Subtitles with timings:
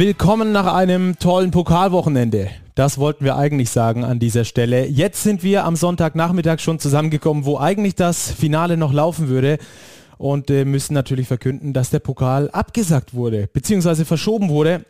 [0.00, 2.48] Willkommen nach einem tollen Pokalwochenende.
[2.74, 4.86] Das wollten wir eigentlich sagen an dieser Stelle.
[4.86, 9.58] Jetzt sind wir am Sonntagnachmittag schon zusammengekommen, wo eigentlich das Finale noch laufen würde
[10.16, 14.86] und äh, müssen natürlich verkünden, dass der Pokal abgesagt wurde, beziehungsweise verschoben wurde.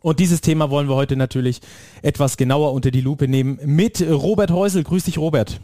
[0.00, 1.60] Und dieses Thema wollen wir heute natürlich
[2.02, 4.84] etwas genauer unter die Lupe nehmen mit Robert Häusel.
[4.84, 5.60] Grüß dich, Robert.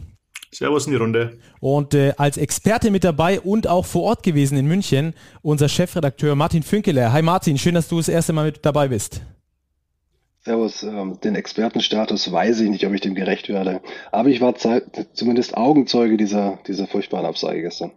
[0.53, 1.37] Servus in die Runde.
[1.61, 6.35] Und äh, als Experte mit dabei und auch vor Ort gewesen in München, unser Chefredakteur
[6.35, 7.13] Martin Fünkeler.
[7.13, 9.21] Hi Martin, schön, dass du das erste Mal mit dabei bist.
[10.43, 13.79] Servus, ähm, den Expertenstatus weiß ich nicht, ob ich dem gerecht werde.
[14.11, 14.55] Aber ich war
[15.13, 17.91] zumindest Augenzeuge dieser, dieser furchtbaren Absage gestern.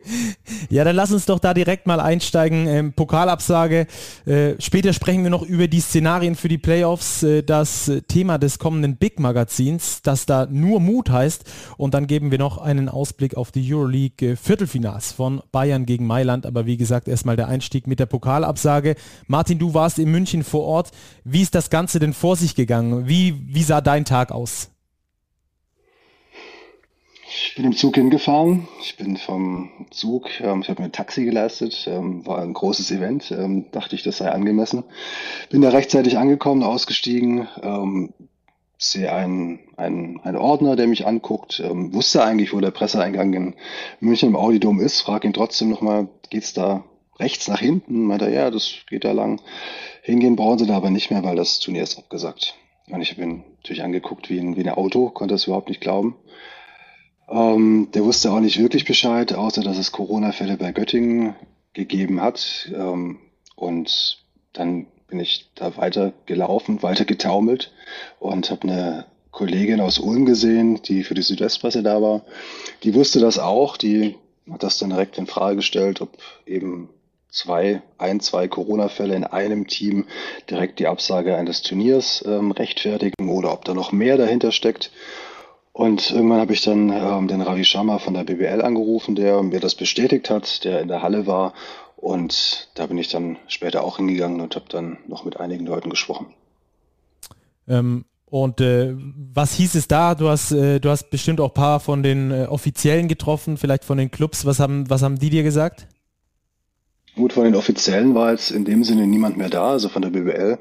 [0.68, 2.66] ja, dann lass uns doch da direkt mal einsteigen.
[2.66, 3.86] Ähm, Pokalabsage.
[4.26, 7.22] Äh, später sprechen wir noch über die Szenarien für die Playoffs.
[7.22, 11.44] Äh, das Thema des kommenden Big Magazins, das da nur Mut heißt.
[11.78, 16.06] Und dann geben wir noch einen Ausblick auf die Euroleague äh, Viertelfinals von Bayern gegen
[16.06, 16.44] Mailand.
[16.44, 18.96] Aber wie gesagt, erstmal der Einstieg mit der Pokalabsage.
[19.28, 20.90] Martin, du warst in München vor Ort.
[21.24, 23.08] Wie ist das Ganze denn vor sich gegangen?
[23.08, 24.70] Wie, wie sah dein Tag aus?
[27.32, 28.68] Ich bin im Zug hingefahren.
[28.82, 32.90] Ich bin vom Zug, ähm, ich habe mir ein Taxi geleistet, ähm, war ein großes
[32.90, 34.84] Event, ähm, dachte ich, das sei angemessen.
[35.48, 38.12] Bin da rechtzeitig angekommen, ausgestiegen, ähm,
[38.78, 43.54] sehe einen, einen, einen Ordner, der mich anguckt, ähm, wusste eigentlich, wo der Presseeingang in
[44.00, 46.84] München im Audidom ist, frage ihn trotzdem nochmal, geht's da
[47.20, 48.06] rechts nach hinten?
[48.06, 49.40] Meint er, ja, das geht da lang.
[50.02, 52.54] Hingehen brauchen sie da aber nicht mehr, weil das Turnier ist abgesagt.
[52.88, 55.80] Und ich habe ihn natürlich angeguckt wie ein, wie ein Auto, konnte das überhaupt nicht
[55.80, 56.16] glauben.
[57.28, 61.34] Ähm, der wusste auch nicht wirklich Bescheid, außer dass es Corona-Fälle bei Göttingen
[61.72, 62.70] gegeben hat.
[62.74, 63.18] Ähm,
[63.54, 64.18] und
[64.52, 67.72] dann bin ich da weiter gelaufen, weiter getaumelt
[68.18, 72.22] und habe eine Kollegin aus Ulm gesehen, die für die Südwestpresse da war.
[72.82, 74.16] Die wusste das auch, die
[74.50, 76.16] hat das dann direkt in Frage gestellt, ob
[76.46, 76.88] eben
[77.30, 80.06] zwei, ein, zwei Corona-Fälle in einem Team
[80.48, 84.90] direkt die Absage eines Turniers ähm, rechtfertigen oder ob da noch mehr dahinter steckt.
[85.72, 89.60] Und irgendwann habe ich dann ähm, den Ravi Sharma von der BBL angerufen, der mir
[89.60, 91.54] das bestätigt hat, der in der Halle war.
[91.96, 95.90] Und da bin ich dann später auch hingegangen und habe dann noch mit einigen Leuten
[95.90, 96.34] gesprochen.
[97.68, 100.14] Ähm, und äh, was hieß es da?
[100.14, 103.84] Du hast, äh, du hast bestimmt auch ein paar von den äh, Offiziellen getroffen, vielleicht
[103.84, 104.44] von den Clubs.
[104.44, 105.86] Was haben, was haben die dir gesagt?
[107.16, 110.10] Gut, von den Offiziellen war jetzt in dem Sinne niemand mehr da, also von der
[110.10, 110.58] BBL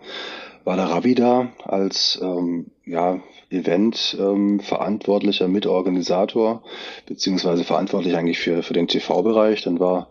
[0.64, 6.64] war der Ravi da als ähm, ja, Event-Verantwortlicher, ähm, Mitorganisator,
[7.06, 9.64] beziehungsweise verantwortlich eigentlich für, für den TV-Bereich.
[9.64, 10.10] Dann war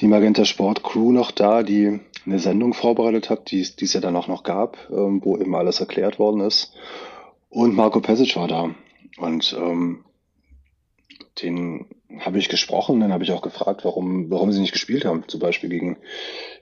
[0.00, 4.16] die Magenta Sport Crew noch da, die eine Sendung vorbereitet hat, die, es ja dann
[4.16, 6.72] auch noch gab, ähm, wo eben alles erklärt worden ist.
[7.50, 8.70] Und Marco Pesic war da.
[9.18, 10.04] Und ähm,
[11.42, 11.86] den
[12.20, 15.40] habe ich gesprochen, dann habe ich auch gefragt, warum, warum sie nicht gespielt haben, zum
[15.40, 15.96] Beispiel gegen,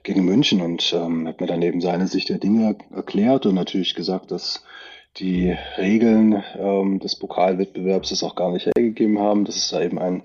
[0.01, 3.93] gegen München und ähm, habe mir dann eben seine Sicht der Dinge erklärt und natürlich
[3.93, 4.63] gesagt, dass
[5.17, 9.99] die Regeln ähm, des Pokalwettbewerbs das auch gar nicht hergegeben haben, dass es da eben
[9.99, 10.23] ein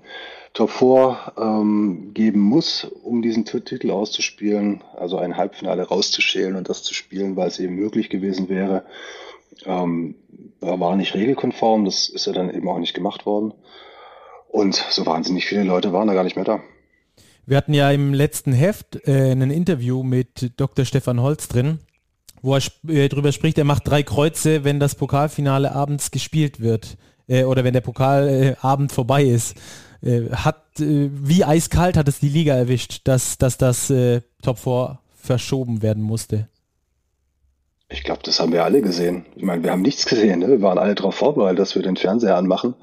[0.53, 6.81] Top 4 ähm, geben muss, um diesen Titel auszuspielen, also ein Halbfinale rauszuschälen und das
[6.81, 8.83] zu spielen, weil es eben möglich gewesen wäre.
[9.65, 10.15] Ähm,
[10.59, 13.53] war nicht regelkonform, das ist ja dann eben auch nicht gemacht worden.
[14.49, 16.59] Und so wahnsinnig viele Leute waren da gar nicht mehr da.
[17.45, 20.85] Wir hatten ja im letzten Heft äh, ein Interview mit Dr.
[20.85, 21.79] Stefan Holz drin,
[22.41, 26.97] wo er äh, darüber spricht, er macht drei Kreuze, wenn das Pokalfinale abends gespielt wird
[27.27, 29.55] äh, oder wenn der Pokalabend vorbei ist.
[30.01, 34.59] Äh, hat, äh, wie eiskalt hat es die Liga erwischt, dass, dass das äh, Top
[34.59, 36.47] 4 verschoben werden musste?
[37.91, 39.25] Ich glaube, das haben wir alle gesehen.
[39.35, 40.39] Ich meine, wir haben nichts gesehen.
[40.39, 40.47] Ne?
[40.49, 42.75] Wir waren alle darauf vorbereitet, dass wir den Fernseher anmachen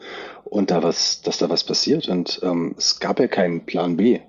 [0.56, 2.08] und da was, dass da was passiert.
[2.08, 4.20] Und ähm, es gab ja keinen Plan B.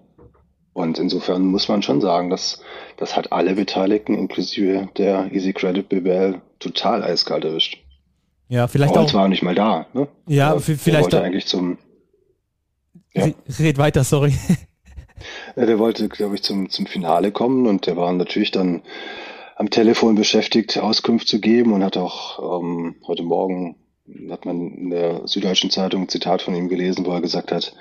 [0.74, 2.62] Und insofern muss man schon sagen, dass
[2.98, 7.78] das hat alle Beteiligten, inklusive der Easy Credit BWL, total eiskalt erwischt.
[8.50, 9.14] Ja, vielleicht Holt auch.
[9.14, 9.88] war nicht mal da.
[9.94, 10.08] Ne?
[10.28, 10.86] Ja, der, vielleicht.
[10.86, 11.78] Der wollte eigentlich zum.
[13.14, 13.30] Ja.
[13.60, 14.34] Red weiter, sorry.
[15.56, 18.84] Ja, der wollte, glaube ich, zum, zum Finale kommen und der war natürlich dann
[19.56, 23.76] am Telefon beschäftigt, Auskunft zu geben und hat auch ähm, heute Morgen
[24.30, 27.74] hat man in der Süddeutschen Zeitung ein Zitat von ihm gelesen, wo er gesagt hat,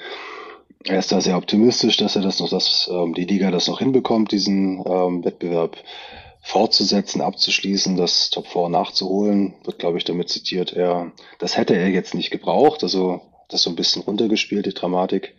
[0.85, 3.79] er ist da sehr optimistisch, dass er das noch, dass ähm, die Liga das noch
[3.79, 5.77] hinbekommt, diesen ähm, Wettbewerb
[6.43, 11.89] fortzusetzen, abzuschließen, das Top 4 nachzuholen, wird, glaube ich, damit zitiert, er, das hätte er
[11.89, 15.35] jetzt nicht gebraucht, also das so ein bisschen runtergespielt, die Dramatik.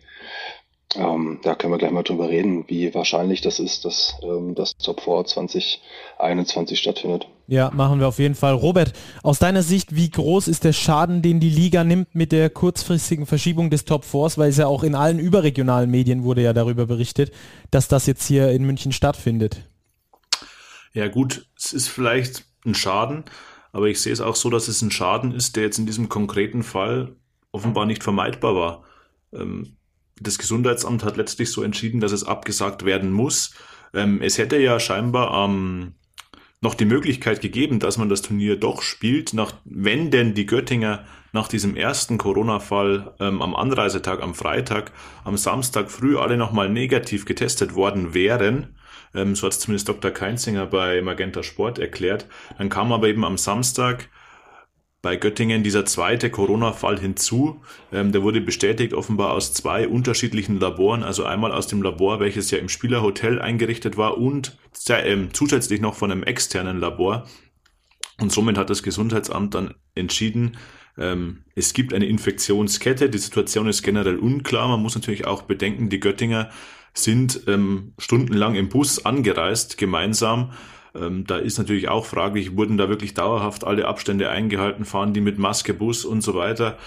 [0.96, 4.76] Ähm, da können wir gleich mal drüber reden, wie wahrscheinlich das ist, dass ähm, das
[4.76, 7.26] Top 4 2021 stattfindet.
[7.50, 8.52] Ja, machen wir auf jeden Fall.
[8.52, 8.92] Robert,
[9.22, 13.24] aus deiner Sicht, wie groß ist der Schaden, den die Liga nimmt mit der kurzfristigen
[13.24, 16.84] Verschiebung des Top 4 Weil es ja auch in allen überregionalen Medien wurde ja darüber
[16.84, 17.32] berichtet,
[17.70, 19.66] dass das jetzt hier in München stattfindet.
[20.92, 23.24] Ja gut, es ist vielleicht ein Schaden,
[23.72, 26.10] aber ich sehe es auch so, dass es ein Schaden ist, der jetzt in diesem
[26.10, 27.16] konkreten Fall
[27.50, 28.84] offenbar nicht vermeidbar war.
[29.32, 29.78] Ähm,
[30.20, 33.54] das Gesundheitsamt hat letztlich so entschieden, dass es abgesagt werden muss.
[33.94, 35.94] Ähm, es hätte ja scheinbar ähm,
[36.60, 41.04] noch die Möglichkeit gegeben, dass man das Turnier doch spielt, nach, wenn denn die Göttinger
[41.32, 44.92] nach diesem ersten Corona-Fall ähm, am Anreisetag, am Freitag,
[45.24, 48.74] am Samstag früh alle nochmal negativ getestet worden wären.
[49.14, 50.10] Ähm, so hat es zumindest Dr.
[50.10, 52.26] Keinzinger bei Magenta Sport erklärt.
[52.56, 54.08] Dann kam aber eben am Samstag
[55.00, 57.60] bei Göttingen dieser zweite Corona-Fall hinzu.
[57.92, 62.50] Ähm, der wurde bestätigt offenbar aus zwei unterschiedlichen Laboren, also einmal aus dem Labor, welches
[62.50, 64.58] ja im Spielerhotel eingerichtet war und
[64.88, 67.26] ähm, zusätzlich noch von einem externen Labor.
[68.20, 70.56] Und somit hat das Gesundheitsamt dann entschieden,
[70.98, 74.66] ähm, es gibt eine Infektionskette, die Situation ist generell unklar.
[74.68, 76.50] Man muss natürlich auch bedenken, die Göttinger
[76.92, 80.52] sind ähm, stundenlang im Bus angereist, gemeinsam
[81.00, 85.20] ähm, da ist natürlich auch fraglich, wurden da wirklich dauerhaft alle Abstände eingehalten, fahren die
[85.20, 86.78] mit Maske, Bus und so weiter.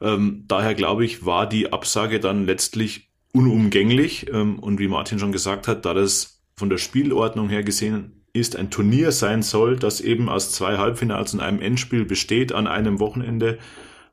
[0.00, 4.28] Ähm, daher glaube ich, war die Absage dann letztlich unumgänglich.
[4.32, 8.56] Ähm, und wie Martin schon gesagt hat, da das von der Spielordnung her gesehen ist,
[8.56, 13.00] ein Turnier sein soll, das eben aus zwei Halbfinals und einem Endspiel besteht an einem
[13.00, 13.58] Wochenende,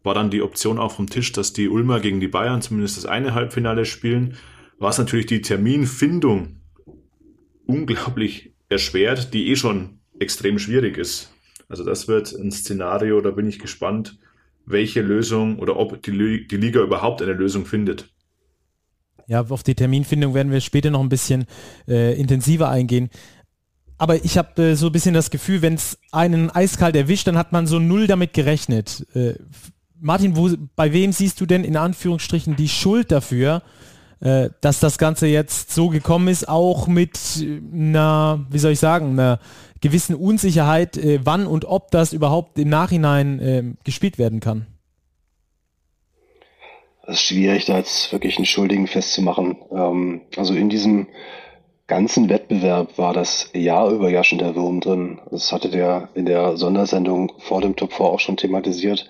[0.04, 3.06] war dann die Option auch vom Tisch, dass die Ulmer gegen die Bayern zumindest das
[3.06, 4.38] eine Halbfinale spielen,
[4.78, 6.62] was natürlich die Terminfindung
[7.66, 11.32] unglaublich erschwert, die eh schon extrem schwierig ist.
[11.68, 14.18] Also das wird ein Szenario, da bin ich gespannt,
[14.66, 18.10] welche Lösung oder ob die, die Liga überhaupt eine Lösung findet.
[19.28, 21.46] Ja, auf die Terminfindung werden wir später noch ein bisschen
[21.88, 23.10] äh, intensiver eingehen.
[23.98, 27.38] Aber ich habe äh, so ein bisschen das Gefühl, wenn es einen eiskalt erwischt, dann
[27.38, 29.06] hat man so null damit gerechnet.
[29.16, 29.36] Äh,
[30.00, 33.64] Martin, wo, bei wem siehst du denn in Anführungsstrichen die Schuld dafür,
[34.22, 37.20] äh, dass das Ganze jetzt so gekommen ist, auch mit
[37.74, 39.40] einer, wie soll ich sagen, einer
[39.82, 44.68] gewissen Unsicherheit, äh, wann und ob das überhaupt im Nachhinein äh, gespielt werden kann.
[47.08, 49.58] Es ist schwierig, da jetzt wirklich einen Schuldigen festzumachen.
[49.72, 51.08] Ähm, also in diesem
[51.88, 55.20] ganzen Wettbewerb war das Jahr über ja schon der Wurm drin.
[55.30, 59.08] Das hatte der in der Sondersendung vor dem Top 4 auch schon thematisiert,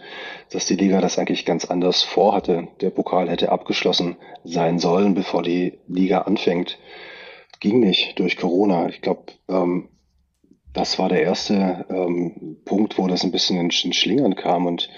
[0.51, 2.67] dass die Liga das eigentlich ganz anders vorhatte.
[2.81, 6.77] Der Pokal hätte abgeschlossen sein sollen, bevor die Liga anfängt.
[7.59, 8.89] Ging nicht durch Corona.
[8.89, 9.89] Ich glaube, ähm,
[10.73, 14.89] das war der erste ähm, Punkt, wo das ein bisschen in, in Schlingern kam und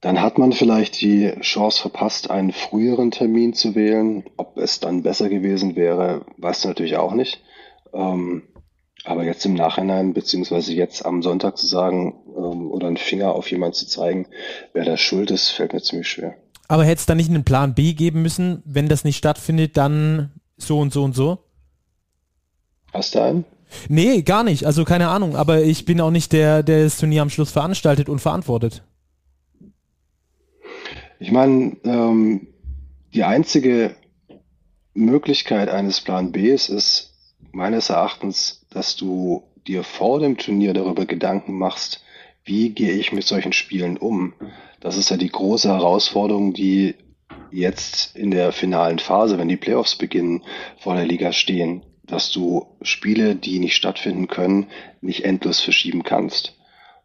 [0.00, 4.24] dann hat man vielleicht die Chance verpasst, einen früheren Termin zu wählen.
[4.38, 7.42] Ob es dann besser gewesen wäre, weißt du natürlich auch nicht.
[7.92, 8.44] Ähm,
[9.04, 13.50] aber jetzt im Nachhinein, beziehungsweise jetzt am Sonntag zu sagen ähm, oder einen Finger auf
[13.50, 14.26] jemanden zu zeigen,
[14.72, 16.34] wer da schuld ist, fällt mir ziemlich schwer.
[16.68, 20.30] Aber hätte es da nicht einen Plan B geben müssen, wenn das nicht stattfindet, dann
[20.56, 21.38] so und so und so?
[22.92, 23.44] Hast du einen?
[23.88, 24.66] Nee, gar nicht.
[24.66, 25.36] Also keine Ahnung.
[25.36, 28.82] Aber ich bin auch nicht der, der das Turnier am Schluss veranstaltet und verantwortet.
[31.18, 32.48] Ich meine, ähm,
[33.14, 33.94] die einzige
[34.94, 37.14] Möglichkeit eines Plan B ist
[37.52, 42.02] meines Erachtens, dass du dir vor dem Turnier darüber Gedanken machst,
[42.44, 44.32] wie gehe ich mit solchen Spielen um.
[44.80, 46.94] Das ist ja die große Herausforderung, die
[47.50, 50.42] jetzt in der finalen Phase, wenn die Playoffs beginnen,
[50.78, 54.66] vor der Liga stehen, dass du Spiele, die nicht stattfinden können,
[55.00, 56.56] nicht endlos verschieben kannst.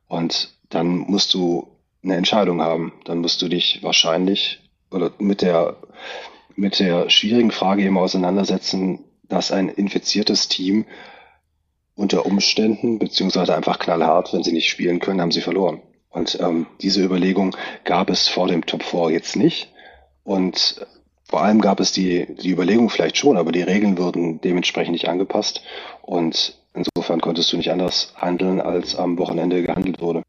[0.08, 1.68] Und dann musst du
[2.04, 2.94] eine Entscheidung haben.
[3.04, 4.62] Dann musst du dich wahrscheinlich
[4.92, 5.78] oder mit der,
[6.56, 10.86] mit der schwierigen Frage eben auseinandersetzen, dass ein infiziertes Team
[11.96, 15.82] unter Umständen, beziehungsweise einfach knallhart, wenn sie nicht spielen können, haben sie verloren.
[16.10, 19.72] Und ähm, diese Überlegung gab es vor dem Top 4 jetzt nicht.
[20.24, 20.86] Und
[21.24, 25.10] vor allem gab es die, die Überlegung vielleicht schon, aber die Regeln wurden dementsprechend nicht
[25.10, 25.62] angepasst.
[26.02, 30.24] Und insofern konntest du nicht anders handeln, als am Wochenende gehandelt wurde.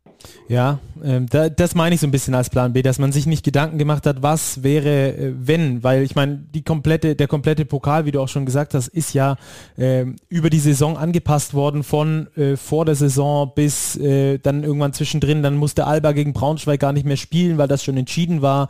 [0.48, 3.26] Ja, ähm, da, das meine ich so ein bisschen als Plan B, dass man sich
[3.26, 7.64] nicht Gedanken gemacht hat, was wäre, äh, wenn, weil ich meine, die komplette, der komplette
[7.64, 9.36] Pokal, wie du auch schon gesagt hast, ist ja
[9.76, 14.92] äh, über die Saison angepasst worden, von äh, vor der Saison bis äh, dann irgendwann
[14.92, 18.68] zwischendrin, dann musste Alba gegen Braunschweig gar nicht mehr spielen, weil das schon entschieden war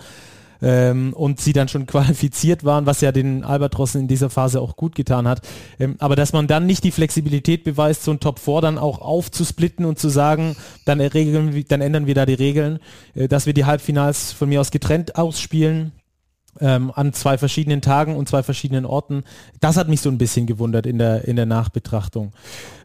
[0.62, 4.76] ähm, und sie dann schon qualifiziert waren, was ja den Albatrossen in dieser Phase auch
[4.76, 5.46] gut getan hat.
[5.78, 9.00] Ähm, aber dass man dann nicht die Flexibilität beweist, so ein Top 4 dann auch
[9.00, 12.78] aufzusplitten und zu sagen, dann, regeln, dann ändern wir da die Regeln,
[13.14, 15.92] äh, dass wir die Halbfinals von mir aus getrennt ausspielen
[16.60, 19.24] ähm, an zwei verschiedenen Tagen und zwei verschiedenen Orten.
[19.60, 22.32] Das hat mich so ein bisschen gewundert in der, in der Nachbetrachtung.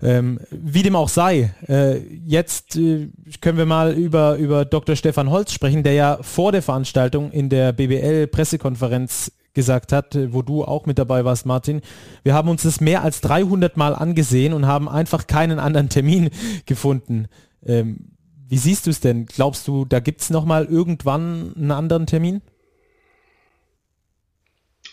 [0.02, 3.10] Ähm, wie dem auch sei, äh, jetzt äh,
[3.42, 4.96] können wir mal über, über Dr.
[4.96, 10.42] Stefan Holz sprechen, der ja vor der Veranstaltung in der BBL-Pressekonferenz gesagt hat, äh, wo
[10.42, 11.82] du auch mit dabei warst, Martin.
[12.24, 16.30] Wir haben uns das mehr als 300 Mal angesehen und haben einfach keinen anderen Termin
[16.66, 17.28] gefunden.
[17.66, 18.12] Ähm,
[18.48, 19.28] wie siehst du es denn?
[19.28, 22.42] Glaubst du, da gibt es nochmal irgendwann einen anderen Termin?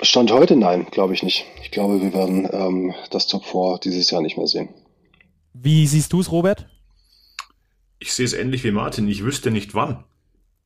[0.00, 1.44] Stand heute nein, glaube ich nicht.
[1.62, 4.68] Ich glaube, wir werden ähm, das Top 4 dieses Jahr nicht mehr sehen.
[5.54, 6.68] Wie siehst du es, Robert?
[7.98, 9.08] Ich sehe es ähnlich wie Martin.
[9.08, 10.04] Ich wüsste nicht wann.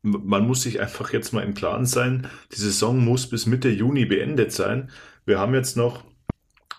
[0.02, 4.04] Man muss sich einfach jetzt mal im Klaren sein, die Saison muss bis Mitte Juni
[4.04, 4.90] beendet sein.
[5.24, 6.02] Wir haben jetzt noch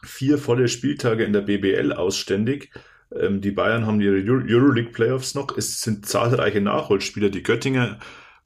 [0.04, 2.72] vier volle Spieltage in der BBL ausständig.
[3.16, 5.58] Ähm, die Bayern haben ihre Euroleague Playoffs noch.
[5.58, 7.30] Es sind zahlreiche Nachholspieler.
[7.30, 7.98] Die Göttinger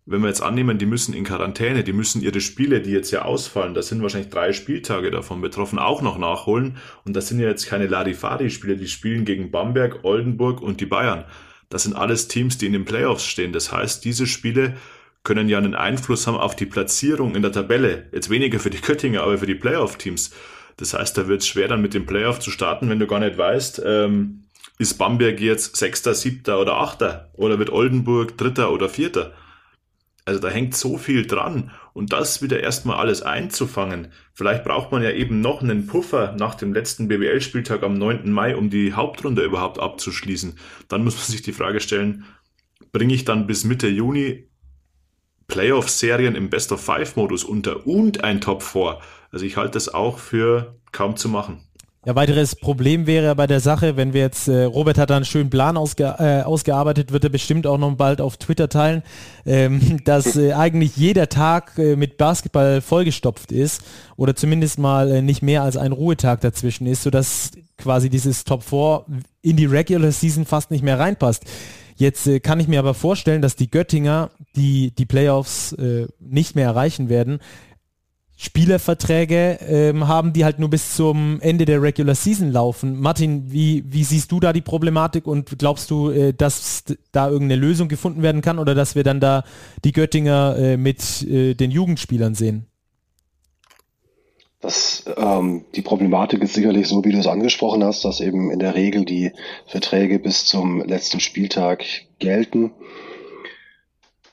[0.10, 3.24] wenn wir jetzt annehmen, die müssen in Quarantäne, die müssen ihre Spiele, die jetzt ja
[3.24, 6.78] ausfallen, da sind wahrscheinlich drei Spieltage davon betroffen, auch noch nachholen.
[7.04, 11.26] Und das sind ja jetzt keine Larifari-Spiele, die spielen gegen Bamberg, Oldenburg und die Bayern.
[11.68, 13.52] Das sind alles Teams, die in den Playoffs stehen.
[13.52, 14.78] Das heißt, diese Spiele
[15.24, 18.08] können ja einen Einfluss haben auf die Platzierung in der Tabelle.
[18.14, 20.32] Jetzt weniger für die Köttinger, aber für die Playoff-Teams.
[20.78, 23.20] Das heißt, da wird es schwer, dann mit dem Playoff zu starten, wenn du gar
[23.20, 24.44] nicht weißt, ähm,
[24.80, 27.30] ist Bamberg jetzt Sechster, Siebter oder Achter?
[27.34, 29.34] Oder wird Oldenburg Dritter oder Vierter?
[30.28, 34.10] Also da hängt so viel dran und das wieder erstmal alles einzufangen.
[34.34, 38.30] Vielleicht braucht man ja eben noch einen Puffer nach dem letzten BBL-Spieltag am 9.
[38.30, 40.60] Mai, um die Hauptrunde überhaupt abzuschließen.
[40.90, 42.26] Dann muss man sich die Frage stellen,
[42.92, 44.50] bringe ich dann bis Mitte Juni
[45.48, 49.00] Playoff-Serien im Best-of-Five-Modus unter und ein Top 4?
[49.32, 51.67] Also ich halte das auch für kaum zu machen.
[52.08, 55.26] Ja, weiteres Problem wäre bei der Sache, wenn wir jetzt, äh, Robert hat da einen
[55.26, 59.04] schönen Plan ausge, äh, ausgearbeitet, wird er bestimmt auch noch bald auf Twitter teilen,
[59.46, 63.82] ähm, dass äh, eigentlich jeder Tag äh, mit Basketball vollgestopft ist
[64.16, 68.64] oder zumindest mal äh, nicht mehr als ein Ruhetag dazwischen ist, sodass quasi dieses Top
[68.64, 69.04] 4
[69.42, 71.44] in die Regular Season fast nicht mehr reinpasst.
[71.98, 76.56] Jetzt äh, kann ich mir aber vorstellen, dass die Göttinger, die die Playoffs äh, nicht
[76.56, 77.40] mehr erreichen werden,
[78.40, 83.00] Spielerverträge ähm, haben, die halt nur bis zum Ende der Regular Season laufen.
[83.00, 87.60] Martin, wie, wie siehst du da die Problematik und glaubst du, äh, dass da irgendeine
[87.60, 89.44] Lösung gefunden werden kann oder dass wir dann da
[89.84, 92.68] die Göttinger äh, mit äh, den Jugendspielern sehen?
[94.60, 98.60] Das, ähm, die Problematik ist sicherlich so, wie du es angesprochen hast, dass eben in
[98.60, 99.32] der Regel die
[99.66, 101.86] Verträge bis zum letzten Spieltag
[102.20, 102.72] gelten.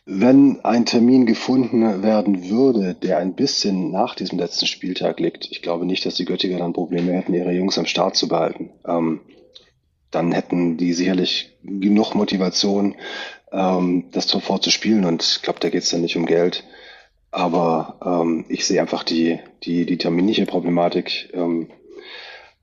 [0.06, 5.62] Wenn ein Termin gefunden werden würde, der ein bisschen nach diesem letzten Spieltag liegt, ich
[5.62, 8.70] glaube nicht, dass die Göttinger dann Probleme hätten, ihre Jungs am Start zu behalten.
[8.86, 9.20] Ähm,
[10.10, 12.96] dann hätten die sicherlich genug Motivation,
[13.50, 15.06] ähm, das sofort zu spielen.
[15.06, 16.64] Und ich glaube, da geht es dann nicht um Geld.
[17.30, 21.68] Aber ähm, ich sehe einfach die, die, die terminliche Problematik ähm,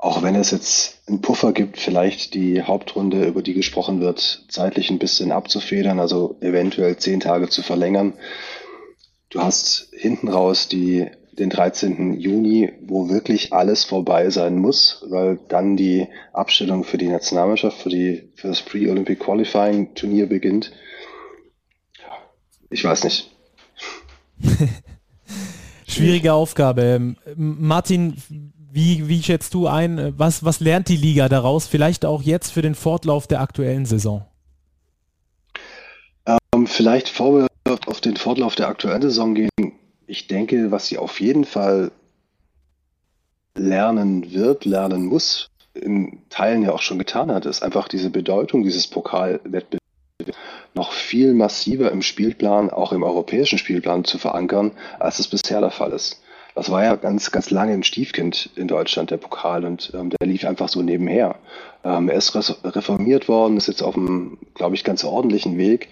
[0.02, 4.90] auch wenn es jetzt einen Puffer gibt, vielleicht die Hauptrunde, über die gesprochen wird, zeitlich
[4.90, 8.14] ein bisschen abzufedern, also eventuell zehn Tage zu verlängern.
[9.30, 12.20] Du hast hinten raus die, den 13.
[12.20, 17.90] Juni, wo wirklich alles vorbei sein muss, weil dann die Abstellung für die Nationalmannschaft, für,
[17.90, 20.72] die, für das Pre-Olympic Qualifying Turnier beginnt.
[22.72, 23.30] Ich weiß nicht.
[25.88, 27.16] Schwierige Aufgabe.
[27.36, 28.16] Martin,
[28.72, 32.62] wie, wie schätzt du ein, was, was lernt die Liga daraus, vielleicht auch jetzt für
[32.62, 34.26] den Fortlauf der aktuellen Saison?
[36.26, 37.48] Ähm, vielleicht vor wir
[37.86, 39.50] auf den Fortlauf der aktuellen Saison gehen,
[40.08, 41.92] ich denke, was sie auf jeden Fall
[43.56, 48.64] lernen wird, lernen muss, in Teilen ja auch schon getan hat, ist einfach diese Bedeutung
[48.64, 49.82] dieses Pokalwettbewerbs
[50.74, 55.72] noch viel massiver im Spielplan, auch im europäischen Spielplan zu verankern, als es bisher der
[55.72, 56.22] Fall ist.
[56.56, 60.28] Das war ja ganz, ganz lange ein Stiefkind in Deutschland, der Pokal, und ähm, der
[60.28, 61.36] lief einfach so nebenher.
[61.84, 65.90] Ähm, er ist reformiert worden, ist jetzt auf einem, glaube ich, ganz ordentlichen Weg.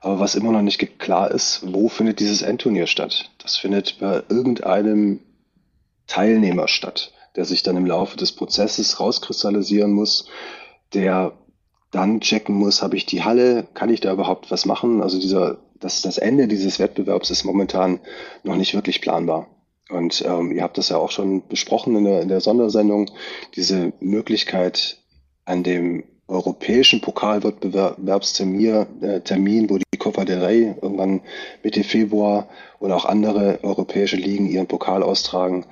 [0.00, 3.30] Aber was immer noch nicht klar ist, wo findet dieses Endturnier statt?
[3.42, 5.20] Das findet bei irgendeinem
[6.06, 10.26] Teilnehmer statt, der sich dann im Laufe des Prozesses rauskristallisieren muss,
[10.94, 11.32] der
[11.90, 15.02] dann checken muss, habe ich die Halle, kann ich da überhaupt was machen?
[15.02, 18.00] Also dieser, das, das Ende dieses Wettbewerbs ist momentan
[18.42, 19.48] noch nicht wirklich planbar.
[19.90, 23.10] Und ähm, ihr habt das ja auch schon besprochen in der, in der Sondersendung,
[23.56, 24.98] diese Möglichkeit
[25.44, 31.20] an dem europäischen Pokalwettbewerbstermin, äh, wo die Copa del Rey irgendwann
[31.62, 35.66] Mitte Februar und auch andere europäische Ligen ihren Pokal austragen,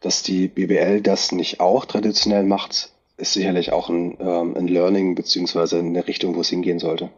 [0.00, 5.14] dass die BBL das nicht auch traditionell macht, ist sicherlich auch ein, ähm, ein Learning
[5.14, 7.10] beziehungsweise eine Richtung, wo es hingehen sollte.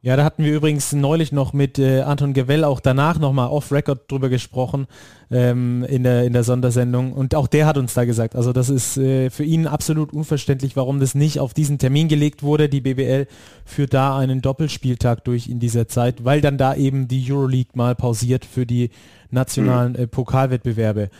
[0.00, 4.08] Ja, da hatten wir übrigens neulich noch mit äh, Anton Gewell auch danach nochmal off-Record
[4.08, 4.86] drüber gesprochen
[5.28, 8.70] ähm, in, der, in der Sondersendung und auch der hat uns da gesagt, also das
[8.70, 12.68] ist äh, für ihn absolut unverständlich, warum das nicht auf diesen Termin gelegt wurde.
[12.68, 13.26] Die BBL
[13.64, 17.96] führt da einen Doppelspieltag durch in dieser Zeit, weil dann da eben die Euroleague mal
[17.96, 18.90] pausiert für die
[19.30, 19.98] nationalen mhm.
[19.98, 21.10] äh, Pokalwettbewerbe.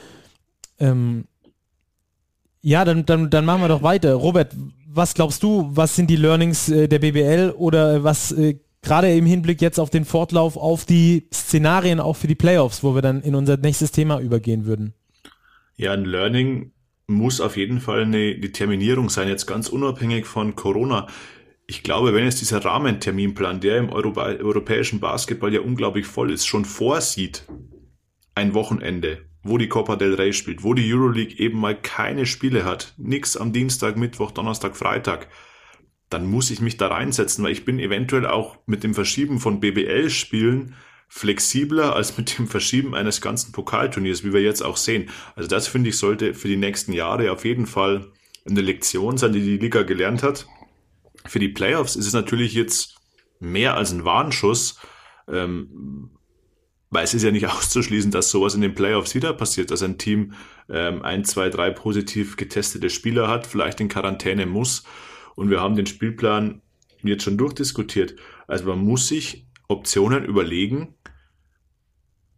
[0.79, 1.25] Ähm,
[2.63, 4.15] ja, dann, dann, dann machen wir doch weiter.
[4.15, 4.55] Robert,
[4.87, 8.59] was glaubst du, was sind die Learnings äh, der BBL oder was äh,
[8.89, 12.95] gerade im Hinblick jetzt auf den Fortlauf, auf die Szenarien auch für die Playoffs, wo
[12.95, 14.95] wir dann in unser nächstes Thema übergehen würden?
[15.77, 16.73] Ja, ein Learning
[17.07, 21.07] muss auf jeden Fall eine, die Terminierung sein, jetzt ganz unabhängig von Corona.
[21.67, 26.47] Ich glaube, wenn jetzt dieser Rahmenterminplan, der im Europa, europäischen Basketball ja unglaublich voll ist,
[26.47, 27.45] schon vorsieht,
[28.35, 32.65] ein Wochenende, wo die Copa del Rey spielt, wo die Euroleague eben mal keine Spiele
[32.65, 35.29] hat, nix am Dienstag, Mittwoch, Donnerstag, Freitag,
[36.11, 39.61] dann muss ich mich da reinsetzen, weil ich bin eventuell auch mit dem Verschieben von
[39.61, 40.75] BBL-Spielen
[41.09, 45.11] flexibler als mit dem Verschieben eines ganzen Pokalturniers, wie wir jetzt auch sehen.
[45.37, 48.13] Also das finde ich sollte für die nächsten Jahre auf jeden Fall
[48.49, 50.47] eine Lektion sein, die die Liga gelernt hat.
[51.27, 52.97] Für die Playoffs ist es natürlich jetzt
[53.41, 54.79] mehr als ein Warnschuss,
[55.29, 56.11] ähm,
[56.91, 59.99] weil es ist ja nicht auszuschließen, dass sowas in den Playoffs wieder passiert, dass ein
[59.99, 60.35] Team
[60.71, 64.85] ähm, ein, zwei, drei positiv getestete Spieler hat, vielleicht in Quarantäne muss
[65.39, 66.63] und wir haben den Spielplan
[67.05, 68.17] jetzt schon durchdiskutiert.
[68.49, 70.97] Also man muss sich Optionen überlegen,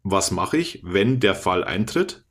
[0.03, 2.27] was mache ich, wenn der Fall eintritt.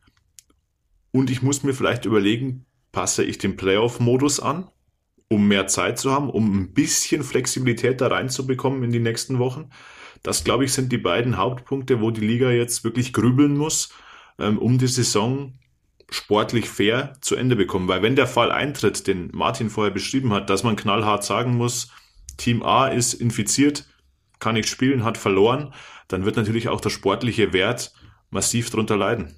[1.11, 4.69] Und ich muss mir vielleicht überlegen, passe ich den Playoff-Modus an,
[5.27, 9.71] um mehr Zeit zu haben, um ein bisschen Flexibilität da reinzubekommen in die nächsten Wochen.
[10.21, 13.91] Das, glaube ich, sind die beiden Hauptpunkte, wo die Liga jetzt wirklich grübeln muss,
[14.37, 15.57] ähm, um die Saison
[16.11, 17.87] sportlich fair zu Ende bekommen.
[17.87, 21.91] Weil wenn der Fall eintritt, den Martin vorher beschrieben hat, dass man knallhart sagen muss,
[22.37, 23.85] Team A ist infiziert,
[24.39, 25.73] kann nicht spielen, hat verloren,
[26.07, 27.93] dann wird natürlich auch der sportliche Wert
[28.29, 29.35] massiv darunter leiden.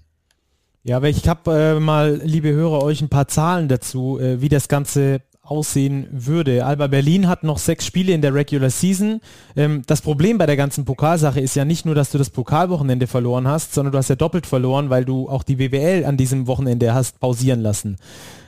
[0.84, 4.50] Ja, aber ich habe äh, mal, liebe Hörer, euch ein paar Zahlen dazu, äh, wie
[4.50, 6.66] das Ganze aussehen würde.
[6.66, 9.20] Alba Berlin hat noch sechs Spiele in der Regular Season.
[9.58, 13.06] Ähm, das Problem bei der ganzen Pokalsache ist ja nicht nur, dass du das Pokalwochenende
[13.06, 16.48] verloren hast, sondern du hast ja doppelt verloren, weil du auch die BWL an diesem
[16.48, 17.98] Wochenende hast pausieren lassen.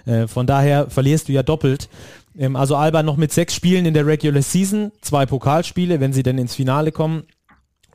[0.06, 1.90] Äh, von daher verlierst du ja doppelt.
[2.38, 6.24] Ähm, also Alba noch mit sechs Spielen in der Regular Season, zwei Pokalspiele, wenn sie
[6.24, 7.24] denn ins Finale kommen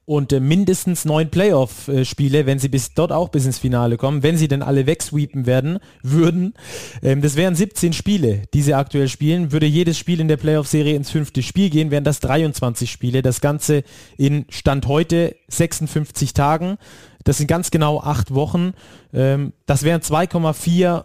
[0.08, 4.38] und äh, mindestens neun Playoff-Spiele, wenn sie bis dort auch bis ins Finale kommen, wenn
[4.38, 6.54] sie denn alle wegsweepen werden würden.
[7.02, 9.52] Ähm, das wären 17 Spiele, die sie aktuell spielen.
[9.52, 13.20] Würde jedes Spiel in der Playoff-Serie ins fünfte Spiel gehen, wären das 23 Spiele.
[13.20, 13.84] Das Ganze
[14.16, 16.78] in Stand heute 56 Tagen.
[17.24, 18.72] Das sind ganz genau acht Wochen.
[19.12, 21.04] Ähm, das wären 2,4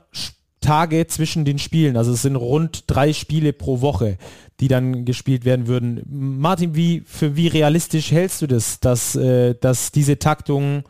[0.63, 1.97] Tage zwischen den Spielen.
[1.97, 4.17] Also es sind rund drei Spiele pro Woche
[4.63, 6.03] die dann gespielt werden würden.
[6.39, 10.83] Martin, wie, für wie realistisch hältst du das, dass, äh, dass diese Taktung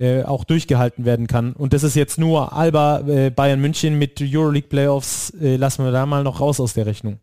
[0.00, 1.52] äh, auch durchgehalten werden kann?
[1.52, 5.92] Und das ist jetzt nur Alba äh, Bayern München mit Euroleague Playoffs, äh, lassen wir
[5.92, 7.20] da mal noch raus aus der Rechnung.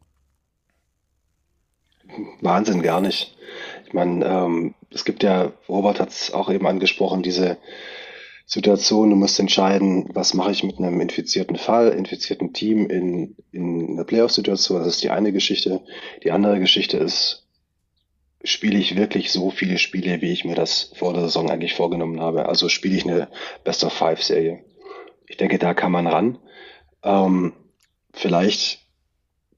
[2.40, 3.36] Wahnsinn, gar nicht.
[3.86, 7.58] Ich meine, ähm, es gibt ja, Robert hat es auch eben angesprochen, diese
[8.48, 9.10] Situation.
[9.10, 14.06] Du musst entscheiden, was mache ich mit einem infizierten Fall, infizierten Team in, in einer
[14.06, 14.80] Playoff-Situation.
[14.80, 15.82] Das ist die eine Geschichte.
[16.24, 17.46] Die andere Geschichte ist,
[18.44, 22.22] spiele ich wirklich so viele Spiele, wie ich mir das vor der Saison eigentlich vorgenommen
[22.22, 22.48] habe?
[22.48, 23.28] Also spiele ich eine
[23.66, 24.64] Best-of-Five-Serie.
[25.28, 26.40] Ich denke, da kann man ran.
[27.04, 27.52] Ähm,
[28.14, 28.80] vielleicht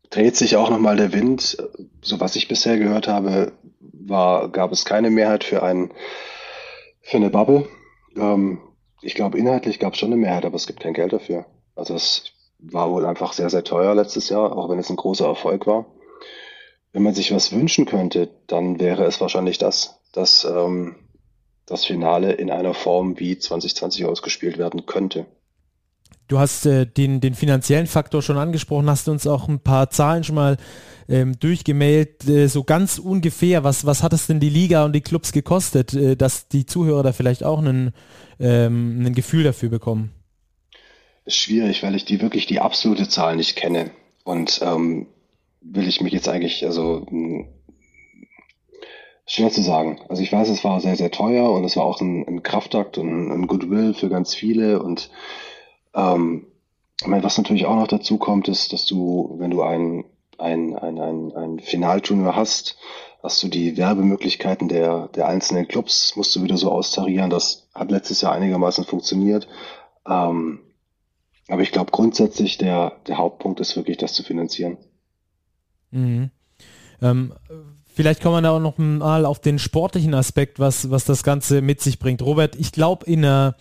[0.09, 1.57] dreht sich auch nochmal der Wind.
[2.01, 5.93] So was ich bisher gehört habe, war, gab es keine Mehrheit für, ein,
[7.01, 7.69] für eine Bubble.
[8.17, 8.61] Ähm,
[9.01, 11.45] ich glaube, inhaltlich gab es schon eine Mehrheit, aber es gibt kein Geld dafür.
[11.75, 15.25] Also es war wohl einfach sehr, sehr teuer letztes Jahr, auch wenn es ein großer
[15.25, 15.85] Erfolg war.
[16.91, 20.95] Wenn man sich was wünschen könnte, dann wäre es wahrscheinlich das, dass ähm,
[21.65, 25.27] das Finale in einer Form wie 2020 ausgespielt werden könnte.
[26.29, 30.23] Du hast äh, den, den finanziellen Faktor schon angesprochen, hast uns auch ein paar Zahlen
[30.23, 30.57] schon mal
[31.09, 35.01] ähm, durchgemailt, äh, so ganz ungefähr, was, was hat es denn die Liga und die
[35.01, 37.93] Clubs gekostet, äh, dass die Zuhörer da vielleicht auch einen,
[38.39, 40.11] ähm, ein Gefühl dafür bekommen?
[41.25, 43.89] Ist schwierig, weil ich die wirklich die absolute Zahl nicht kenne.
[44.23, 45.07] Und ähm,
[45.61, 47.47] will ich mich jetzt eigentlich, also mh,
[49.25, 49.99] schwer zu sagen.
[50.09, 52.99] Also ich weiß, es war sehr, sehr teuer und es war auch ein, ein Kraftakt
[52.99, 55.09] und ein Goodwill für ganz viele und
[55.93, 56.47] ähm,
[57.01, 60.03] ich meine, was natürlich auch noch dazu kommt, ist, dass du, wenn du ein,
[60.37, 62.77] ein, ein, ein, ein Finalturnier hast,
[63.23, 67.29] hast du die Werbemöglichkeiten der, der einzelnen Clubs, musst du wieder so austarieren.
[67.29, 69.47] Das hat letztes Jahr einigermaßen funktioniert.
[70.07, 70.59] Ähm,
[71.47, 74.77] aber ich glaube grundsätzlich der, der Hauptpunkt ist wirklich, das zu finanzieren.
[75.91, 76.31] Mhm.
[77.01, 77.33] Ähm,
[77.99, 81.61] Vielleicht kommen wir da auch noch mal auf den sportlichen Aspekt, was, was das Ganze
[81.61, 82.21] mit sich bringt.
[82.21, 83.57] Robert, ich glaube, in einer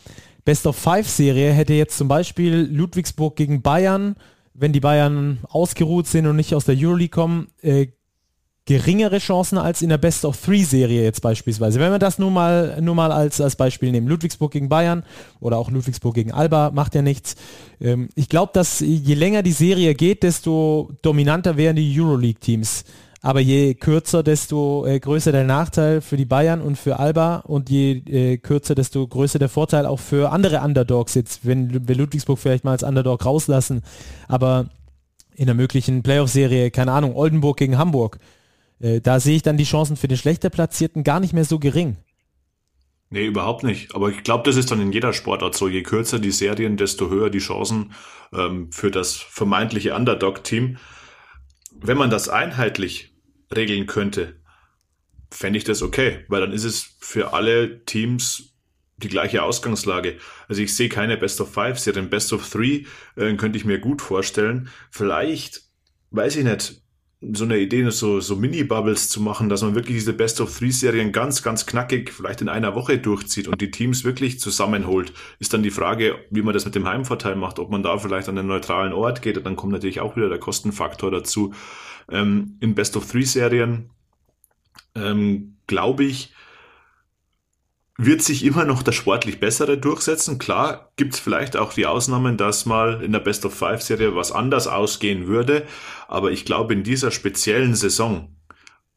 [0.49, 4.17] Best of Five Serie hätte jetzt zum Beispiel Ludwigsburg gegen Bayern,
[4.55, 7.89] wenn die Bayern ausgeruht sind und nicht aus der Euroleague kommen, äh,
[8.65, 11.79] geringere Chancen als in der Best of Three Serie jetzt beispielsweise.
[11.81, 15.05] Wenn wir das nur mal, nur mal als, als Beispiel nehmen, Ludwigsburg gegen Bayern
[15.41, 17.37] oder auch Ludwigsburg gegen Alba, macht ja nichts.
[17.79, 22.85] Ähm, ich glaube, dass je länger die Serie geht, desto dominanter wären die Euroleague-Teams.
[23.21, 27.69] Aber je kürzer, desto äh, größer der Nachteil für die Bayern und für Alba und
[27.69, 32.39] je äh, kürzer, desto größer der Vorteil auch für andere Underdogs jetzt, wenn wir Ludwigsburg
[32.39, 33.83] vielleicht mal als Underdog rauslassen.
[34.29, 34.67] Aber
[35.35, 38.19] in der möglichen Playoff-Serie, keine Ahnung, Oldenburg gegen Hamburg,
[38.81, 41.59] äh, da sehe ich dann die Chancen für den schlechter Platzierten gar nicht mehr so
[41.59, 41.97] gering.
[43.11, 43.95] Nee, überhaupt nicht.
[43.95, 45.67] Aber ich glaube, das ist dann in jeder Sportart so.
[45.67, 47.93] Je kürzer die Serien, desto höher die Chancen
[48.33, 50.77] ähm, für das vermeintliche Underdog-Team.
[51.81, 53.15] Wenn man das einheitlich
[53.55, 54.41] regeln könnte,
[55.31, 58.55] fände ich das okay, weil dann ist es für alle Teams
[58.97, 60.19] die gleiche Ausgangslage.
[60.49, 62.85] Also ich sehe keine Best of Five, Serien Best of Three
[63.17, 64.71] äh, könnte ich mir gut vorstellen.
[64.91, 65.63] Vielleicht,
[66.11, 66.83] weiß ich nicht,
[67.21, 71.67] so eine Idee, so, so Mini-Bubbles zu machen, dass man wirklich diese Best-of-Three-Serien ganz, ganz
[71.67, 76.17] knackig vielleicht in einer Woche durchzieht und die Teams wirklich zusammenholt, ist dann die Frage,
[76.31, 79.21] wie man das mit dem Heimvorteil macht, ob man da vielleicht an einen neutralen Ort
[79.23, 81.55] geht, und dann kommt natürlich auch wieder der Kostenfaktor dazu.
[82.09, 83.91] Ähm, in Best-of-Three-Serien
[84.95, 86.33] ähm, glaube ich,
[88.01, 90.39] wird sich immer noch der sportlich Bessere durchsetzen.
[90.39, 94.15] Klar gibt es vielleicht auch die Ausnahmen, dass mal in der Best of Five Serie
[94.15, 95.67] was anders ausgehen würde.
[96.07, 98.37] Aber ich glaube, in dieser speziellen Saison,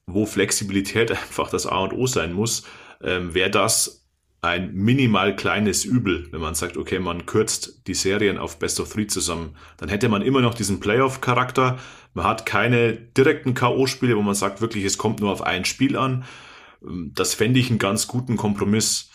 [0.05, 2.63] wo Flexibilität einfach das A und O sein muss,
[3.03, 4.05] ähm, wäre das
[4.43, 8.93] ein minimal kleines Übel, wenn man sagt, okay, man kürzt die Serien auf Best of
[8.93, 9.55] Three zusammen.
[9.77, 11.79] Dann hätte man immer noch diesen Playoff-Charakter.
[12.13, 15.97] Man hat keine direkten K.O.-Spiele, wo man sagt, wirklich, es kommt nur auf ein Spiel
[15.97, 16.23] an
[16.82, 19.10] das fände ich einen ganz guten Kompromiss.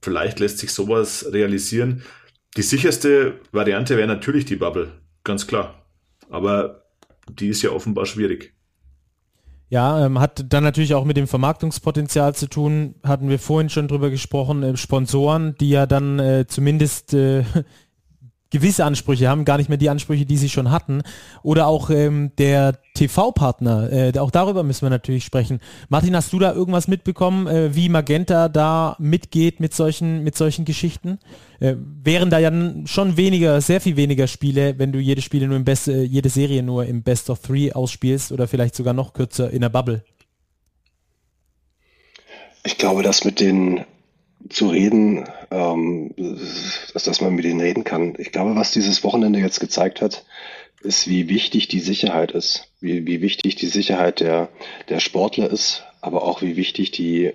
[0.00, 2.02] Vielleicht lässt sich sowas realisieren.
[2.56, 4.92] Die sicherste Variante wäre natürlich die Bubble,
[5.24, 5.86] ganz klar.
[6.28, 6.84] Aber
[7.30, 8.54] die ist ja offenbar schwierig.
[9.72, 12.96] Ja, ähm, hat dann natürlich auch mit dem Vermarktungspotenzial zu tun.
[13.02, 14.62] Hatten wir vorhin schon drüber gesprochen.
[14.62, 17.44] Äh, Sponsoren, die ja dann äh, zumindest äh,
[18.52, 21.02] gewisse Ansprüche haben, gar nicht mehr die Ansprüche, die sie schon hatten.
[21.42, 25.58] Oder auch ähm, der TV-Partner, äh, auch darüber müssen wir natürlich sprechen.
[25.88, 30.64] Martin, hast du da irgendwas mitbekommen, äh, wie Magenta da mitgeht mit solchen, mit solchen
[30.64, 31.18] Geschichten?
[31.58, 32.52] Äh, wären da ja
[32.84, 36.28] schon weniger, sehr viel weniger Spiele, wenn du jede Spiele nur im Best, äh, jede
[36.28, 40.04] Serie nur im Best of Three ausspielst oder vielleicht sogar noch kürzer in der Bubble.
[42.64, 43.84] Ich glaube, dass mit den
[44.48, 46.14] zu reden, ähm,
[46.92, 48.14] dass, dass man mit denen reden kann.
[48.18, 50.24] Ich glaube, was dieses Wochenende jetzt gezeigt hat,
[50.80, 54.48] ist, wie wichtig die Sicherheit ist, wie, wie wichtig die Sicherheit der,
[54.88, 57.32] der Sportler ist, aber auch wie wichtig die,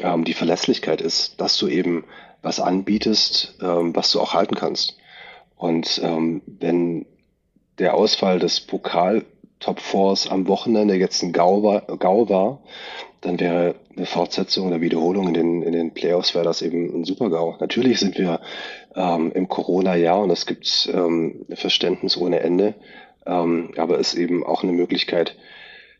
[0.00, 2.04] ähm, die Verlässlichkeit ist, dass du eben
[2.42, 4.96] was anbietest, ähm, was du auch halten kannst.
[5.56, 7.06] Und ähm, wenn
[7.78, 9.24] der Ausfall des Pokal
[9.58, 12.62] Top Fours am Wochenende jetzt ein GAU war, GAU war
[13.20, 17.04] dann wäre eine Fortsetzung oder Wiederholung in den, in den Playoffs wäre das eben ein
[17.04, 17.56] Super-GAU.
[17.60, 18.40] Natürlich sind wir
[18.94, 22.74] ähm, im Corona-Jahr und es gibt ähm, Verständnis ohne Ende,
[23.26, 25.36] ähm, aber es ist eben auch eine Möglichkeit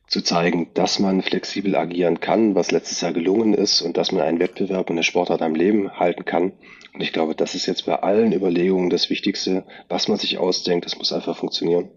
[0.06, 4.22] zu zeigen, dass man flexibel agieren kann, was letztes Jahr gelungen ist und dass man
[4.22, 6.52] einen Wettbewerb und eine Sportart am Leben halten kann.
[6.92, 10.84] Und ich glaube, das ist jetzt bei allen Überlegungen das Wichtigste, was man sich ausdenkt,
[10.84, 11.90] das muss einfach funktionieren.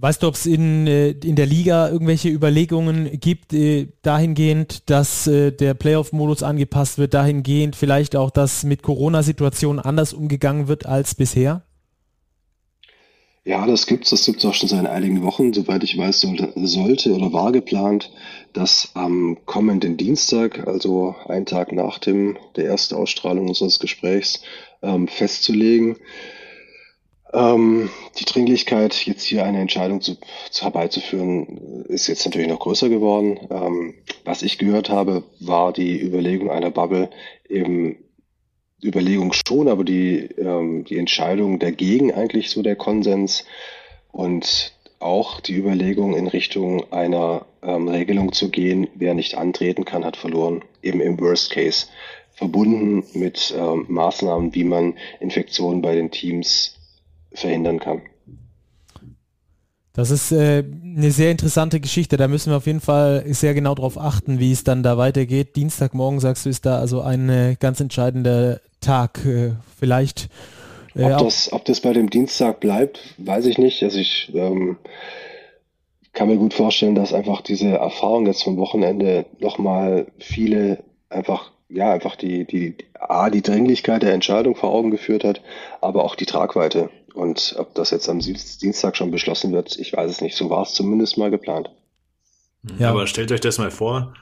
[0.00, 5.26] Weißt du, ob es in, äh, in der Liga irgendwelche Überlegungen gibt, äh, dahingehend, dass
[5.26, 11.16] äh, der Playoff-Modus angepasst wird, dahingehend vielleicht auch, dass mit Corona-Situationen anders umgegangen wird als
[11.16, 11.64] bisher?
[13.44, 14.10] Ja, das gibt's.
[14.10, 15.52] Das gibt's auch schon seit einigen Wochen.
[15.52, 18.12] Soweit ich weiß, sollte oder war geplant,
[18.52, 24.42] dass am kommenden Dienstag, also einen Tag nach dem der ersten Ausstrahlung unseres Gesprächs,
[24.80, 25.96] ähm, festzulegen.
[27.32, 30.16] Ähm, die Dringlichkeit, jetzt hier eine Entscheidung zu,
[30.50, 33.38] zu, herbeizuführen, ist jetzt natürlich noch größer geworden.
[33.50, 37.10] Ähm, was ich gehört habe, war die Überlegung einer Bubble
[37.48, 37.96] eben
[38.82, 43.44] Überlegung schon, aber die, ähm, die Entscheidung dagegen eigentlich so der Konsens
[44.12, 50.04] und auch die Überlegung in Richtung einer ähm, Regelung zu gehen, wer nicht antreten kann,
[50.04, 51.86] hat verloren, eben im Worst Case,
[52.32, 56.77] verbunden mit ähm, Maßnahmen, wie man Infektionen bei den Teams
[57.32, 58.02] verhindern kann.
[59.98, 62.16] Das ist äh, eine sehr interessante Geschichte.
[62.16, 65.56] Da müssen wir auf jeden Fall sehr genau darauf achten, wie es dann da weitergeht.
[65.56, 69.24] Dienstagmorgen, sagst du, ist da also ein äh, ganz entscheidender Tag.
[69.26, 70.28] Äh, vielleicht.
[70.94, 73.82] Äh, ob, das, ob das bei dem Dienstag bleibt, weiß ich nicht.
[73.82, 74.76] Also ich ähm,
[76.12, 81.92] kann mir gut vorstellen, dass einfach diese Erfahrung jetzt vom Wochenende nochmal viele einfach, ja,
[81.92, 85.40] einfach die, die, A, die Dringlichkeit der Entscheidung vor Augen geführt hat,
[85.80, 86.90] aber auch die Tragweite.
[87.18, 90.36] Und ob das jetzt am Dienstag schon beschlossen wird, ich weiß es nicht.
[90.36, 91.68] So war es zumindest mal geplant.
[92.78, 94.14] Ja, aber stellt euch das mal vor,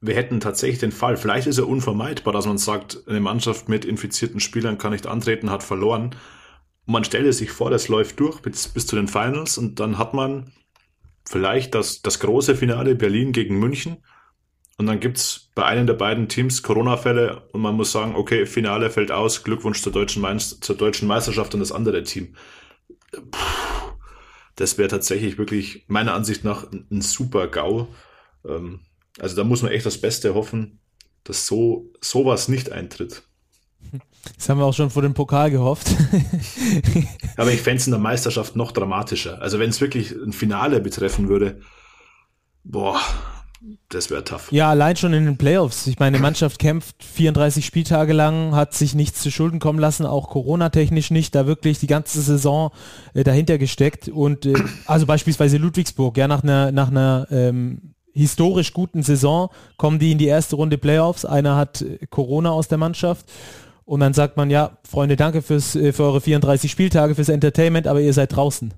[0.00, 3.84] wir hätten tatsächlich den Fall, vielleicht ist er unvermeidbar, dass man sagt, eine Mannschaft mit
[3.84, 6.16] infizierten Spielern kann nicht antreten, hat verloren.
[6.86, 9.96] Und man stelle sich vor, das läuft durch bis, bis zu den Finals und dann
[9.96, 10.50] hat man
[11.24, 13.98] vielleicht das, das große Finale Berlin gegen München
[14.80, 18.88] und dann gibt's bei einem der beiden Teams Corona-Fälle und man muss sagen, okay, Finale
[18.88, 22.34] fällt aus, Glückwunsch zur deutschen, zur deutschen Meisterschaft und das andere Team.
[23.12, 23.92] Puh,
[24.56, 27.88] das wäre tatsächlich wirklich meiner Ansicht nach ein super GAU.
[28.48, 28.80] Ähm,
[29.18, 30.80] also da muss man echt das Beste hoffen,
[31.24, 33.22] dass so sowas nicht eintritt.
[34.38, 35.88] Das haben wir auch schon vor dem Pokal gehofft.
[37.36, 39.42] Aber ich fände es in der Meisterschaft noch dramatischer.
[39.42, 41.60] Also wenn es wirklich ein Finale betreffen würde,
[42.64, 42.98] boah,
[43.90, 44.50] das wäre tough.
[44.52, 45.86] Ja, allein schon in den Playoffs.
[45.86, 50.06] Ich meine, die Mannschaft kämpft 34 Spieltage lang, hat sich nichts zu Schulden kommen lassen,
[50.06, 52.70] auch Corona-technisch nicht, da wirklich die ganze Saison
[53.12, 54.08] äh, dahinter gesteckt.
[54.08, 54.54] Und äh,
[54.86, 60.18] also beispielsweise Ludwigsburg, ja, nach einer, nach einer ähm, historisch guten Saison kommen die in
[60.18, 61.26] die erste Runde Playoffs.
[61.26, 63.30] Einer hat äh, Corona aus der Mannschaft.
[63.84, 67.86] Und dann sagt man, ja, Freunde, danke fürs, äh, für eure 34 Spieltage, fürs Entertainment,
[67.86, 68.72] aber ihr seid draußen.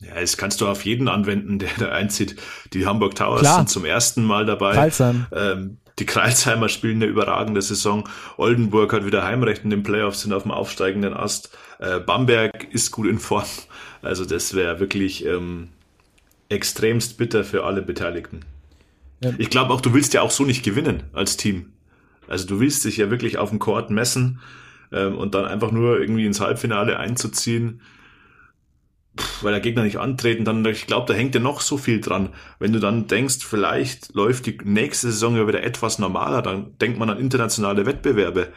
[0.00, 2.36] Ja, das kannst du auf jeden anwenden, der da einzieht.
[2.72, 3.56] Die Hamburg Towers Klar.
[3.58, 4.74] sind zum ersten Mal dabei.
[4.74, 5.26] Kreilsheim.
[5.32, 8.08] Ähm, die Kreilsheimer spielen eine überragende Saison.
[8.36, 11.56] Oldenburg hat wieder Heimrecht in den Playoffs, sind auf dem aufsteigenden Ast.
[11.78, 13.44] Äh, Bamberg ist gut in Form.
[14.02, 15.68] Also das wäre wirklich ähm,
[16.48, 18.40] extremst bitter für alle Beteiligten.
[19.22, 19.32] Ja.
[19.38, 21.72] Ich glaube auch, du willst ja auch so nicht gewinnen als Team.
[22.28, 24.40] Also du willst dich ja wirklich auf dem Court messen
[24.92, 27.80] ähm, und dann einfach nur irgendwie ins Halbfinale einzuziehen
[29.42, 32.30] weil der Gegner nicht antreten, dann, ich glaube, da hängt ja noch so viel dran.
[32.58, 36.98] Wenn du dann denkst, vielleicht läuft die nächste Saison ja wieder etwas normaler, dann denkt
[36.98, 38.48] man an internationale Wettbewerbe.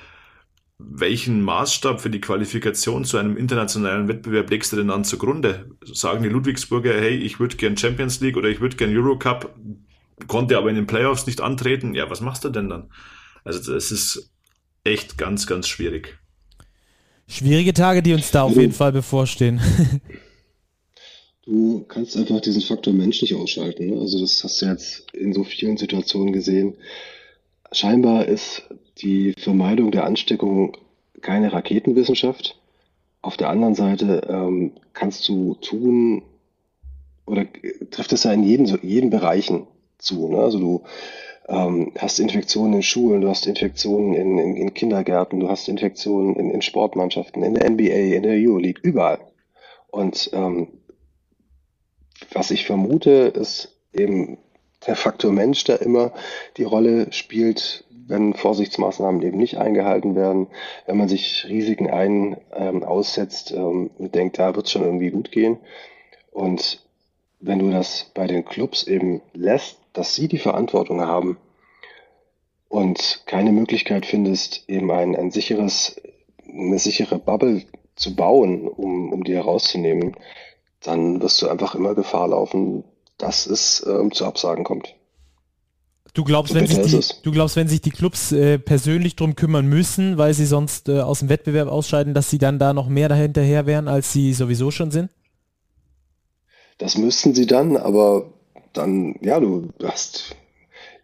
[0.80, 5.72] Welchen Maßstab für die Qualifikation zu einem internationalen Wettbewerb legst du denn dann zugrunde?
[5.84, 9.56] Sagen die Ludwigsburger, hey, ich würde gern Champions League oder ich würde gern Eurocup,
[10.28, 11.94] konnte aber in den Playoffs nicht antreten.
[11.94, 12.90] Ja, was machst du denn dann?
[13.44, 14.32] Also das ist
[14.84, 16.18] echt ganz, ganz schwierig.
[17.28, 19.60] Schwierige Tage, die uns da auf jeden Fall bevorstehen.
[21.48, 23.88] Du kannst einfach diesen Faktor Mensch nicht ausschalten.
[23.88, 24.02] Ne?
[24.02, 26.76] Also das hast du jetzt in so vielen Situationen gesehen.
[27.72, 28.64] Scheinbar ist
[28.98, 30.76] die Vermeidung der Ansteckung
[31.22, 32.60] keine Raketenwissenschaft.
[33.22, 36.24] Auf der anderen Seite ähm, kannst du tun
[37.26, 37.46] oder
[37.92, 39.68] trifft es ja in jeden, jeden Bereichen
[40.00, 40.28] zu.
[40.28, 40.40] Ne?
[40.40, 40.84] Also du
[41.48, 46.36] ähm, hast Infektionen in Schulen, du hast Infektionen in, in, in Kindergärten, du hast Infektionen
[46.36, 49.20] in, in Sportmannschaften, in der NBA, in der Euroleague, überall.
[49.90, 50.68] Und ähm,
[52.32, 54.38] was ich vermute, ist eben
[54.86, 56.14] der Faktor Mensch, der immer
[56.58, 60.48] die Rolle spielt, wenn Vorsichtsmaßnahmen eben nicht eingehalten werden,
[60.86, 65.10] wenn man sich Risiken ein ähm, aussetzt ähm, und denkt, da wird es schon irgendwie
[65.10, 65.58] gut gehen.
[66.32, 66.82] Und
[67.40, 71.38] wenn du das bei den Clubs eben lässt, dass sie die Verantwortung haben
[72.70, 76.00] und keine Möglichkeit findest, eben ein, ein sicheres,
[76.48, 77.64] eine sichere Bubble
[77.96, 80.16] zu bauen, um, um die herauszunehmen,
[80.82, 82.84] dann wirst du einfach immer Gefahr laufen,
[83.18, 84.96] dass es ähm, zu Absagen kommt.
[86.14, 89.68] Du glaubst, wenn sich die, du glaubst, wenn sich die Clubs äh, persönlich drum kümmern
[89.68, 93.08] müssen, weil sie sonst äh, aus dem Wettbewerb ausscheiden, dass sie dann da noch mehr
[93.08, 95.12] dahinterher wären, als sie sowieso schon sind?
[96.80, 98.34] Das müssten sie dann, aber
[98.74, 100.36] dann, ja, du hast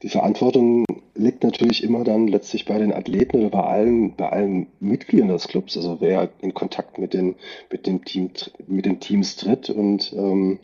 [0.03, 0.85] die Verantwortung
[1.15, 5.47] liegt natürlich immer dann letztlich bei den Athleten oder bei allen, bei allen Mitgliedern des
[5.47, 7.35] Clubs, also wer in Kontakt mit den,
[7.71, 8.29] mit dem Team,
[8.67, 10.59] mit den Teams tritt und ähm,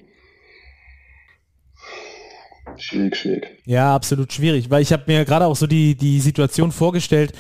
[2.77, 3.47] Schwierig, schwierig.
[3.65, 7.33] Ja, absolut schwierig, weil ich habe mir gerade auch so die, die Situation vorgestellt,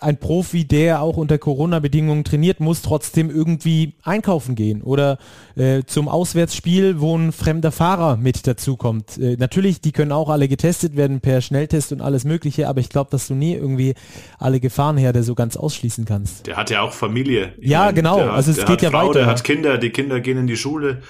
[0.00, 5.18] ein Profi, der auch unter Corona-Bedingungen trainiert, muss trotzdem irgendwie einkaufen gehen oder
[5.56, 9.18] äh, zum Auswärtsspiel, wo ein fremder Fahrer mit dazukommt.
[9.18, 12.90] Äh, natürlich, die können auch alle getestet werden per Schnelltest und alles Mögliche, aber ich
[12.90, 13.94] glaube, dass du nie irgendwie
[14.38, 16.46] alle Gefahrenherde so ganz ausschließen kannst.
[16.46, 17.54] Der hat ja auch Familie.
[17.58, 18.16] Ich ja, meine, genau.
[18.16, 19.20] Der, also es geht ja Frau, weiter.
[19.20, 21.02] Der hat Kinder, die Kinder gehen in die Schule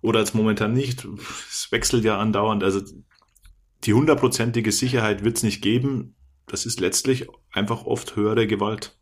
[0.00, 1.06] oder jetzt momentan nicht.
[1.50, 2.62] Es wechselt ja andauernd.
[2.62, 2.80] Also
[3.84, 6.14] die hundertprozentige Sicherheit wird es nicht geben.
[6.46, 8.96] Das ist letztlich einfach oft höhere Gewalt.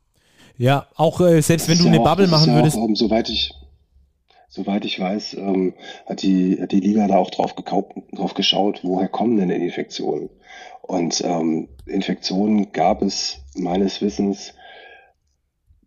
[0.56, 2.76] Ja, auch äh, selbst wenn du eine auch, Bubble machen würdest.
[2.76, 3.52] Auch, um, soweit ich
[4.52, 5.74] Soweit ich weiß, ähm,
[6.06, 9.54] hat, die, hat die Liga da auch drauf, gekauft, drauf geschaut, woher kommen denn die
[9.54, 10.28] Infektionen?
[10.82, 14.54] Und ähm, Infektionen gab es meines Wissens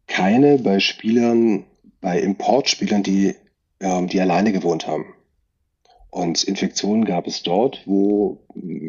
[0.08, 1.66] keine bei Spielern,
[2.00, 3.36] bei Importspielern, die,
[3.82, 5.14] ähm, die alleine gewohnt haben.
[6.14, 8.38] Und Infektionen gab es dort, wo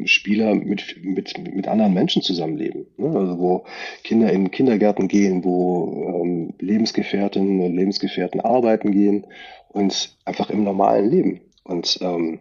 [0.04, 2.86] Spieler mit, mit, mit anderen Menschen zusammenleben.
[2.98, 3.18] Ne?
[3.18, 3.64] Also wo
[4.02, 9.26] Kinder in Kindergärten gehen, wo ähm, Lebensgefährtinnen und Lebensgefährten arbeiten gehen
[9.70, 11.40] und einfach im normalen Leben.
[11.62, 12.40] Und ähm,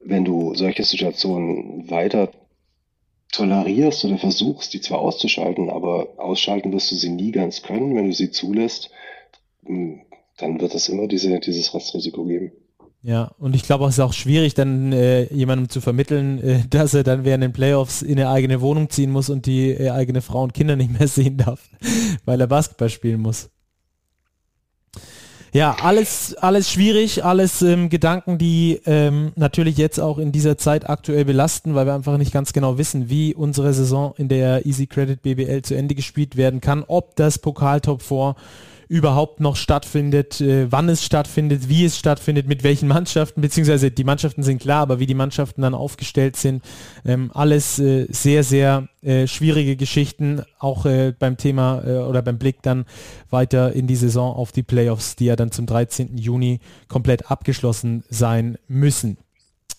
[0.00, 2.32] wenn du solche Situationen weiter
[3.32, 8.08] tolerierst oder versuchst, die zwar auszuschalten, aber ausschalten wirst du sie nie ganz können, wenn
[8.08, 8.90] du sie zulässt,
[9.62, 12.52] dann wird es immer diese, dieses Restrisiko geben.
[13.06, 16.92] Ja, und ich glaube, es ist auch schwierig, dann äh, jemandem zu vermitteln, äh, dass
[16.92, 20.22] er dann während den Playoffs in eine eigene Wohnung ziehen muss und die äh, eigene
[20.22, 21.60] Frau und Kinder nicht mehr sehen darf,
[22.24, 23.48] weil er Basketball spielen muss.
[25.52, 30.90] Ja, alles, alles schwierig, alles ähm, Gedanken, die ähm, natürlich jetzt auch in dieser Zeit
[30.90, 34.88] aktuell belasten, weil wir einfach nicht ganz genau wissen, wie unsere Saison in der Easy
[34.88, 38.34] Credit BBL zu Ende gespielt werden kann, ob das Pokal Top 4
[38.88, 44.04] überhaupt noch stattfindet, äh, wann es stattfindet, wie es stattfindet, mit welchen Mannschaften, beziehungsweise die
[44.04, 46.62] Mannschaften sind klar, aber wie die Mannschaften dann aufgestellt sind,
[47.04, 52.38] ähm, alles äh, sehr, sehr äh, schwierige Geschichten, auch äh, beim Thema äh, oder beim
[52.38, 52.84] Blick dann
[53.30, 56.16] weiter in die Saison auf die Playoffs, die ja dann zum 13.
[56.16, 59.18] Juni komplett abgeschlossen sein müssen.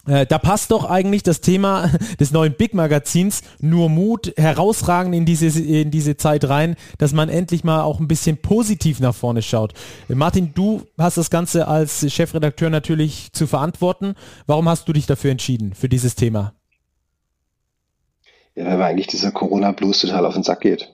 [0.07, 5.25] Äh, da passt doch eigentlich das Thema des neuen Big Magazins nur Mut herausragend in
[5.25, 9.41] diese, in diese Zeit rein, dass man endlich mal auch ein bisschen positiv nach vorne
[9.41, 9.73] schaut.
[10.09, 14.15] Äh, Martin, du hast das Ganze als Chefredakteur natürlich zu verantworten.
[14.45, 16.53] Warum hast du dich dafür entschieden, für dieses Thema?
[18.55, 20.91] Ja, weil eigentlich dieser Corona-Blues total auf den Sack geht.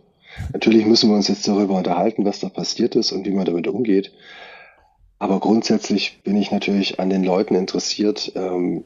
[0.51, 3.67] Natürlich müssen wir uns jetzt darüber unterhalten, was da passiert ist und wie man damit
[3.67, 4.11] umgeht.
[5.23, 8.83] Aber grundsätzlich bin ich natürlich an den Leuten interessiert, ähm,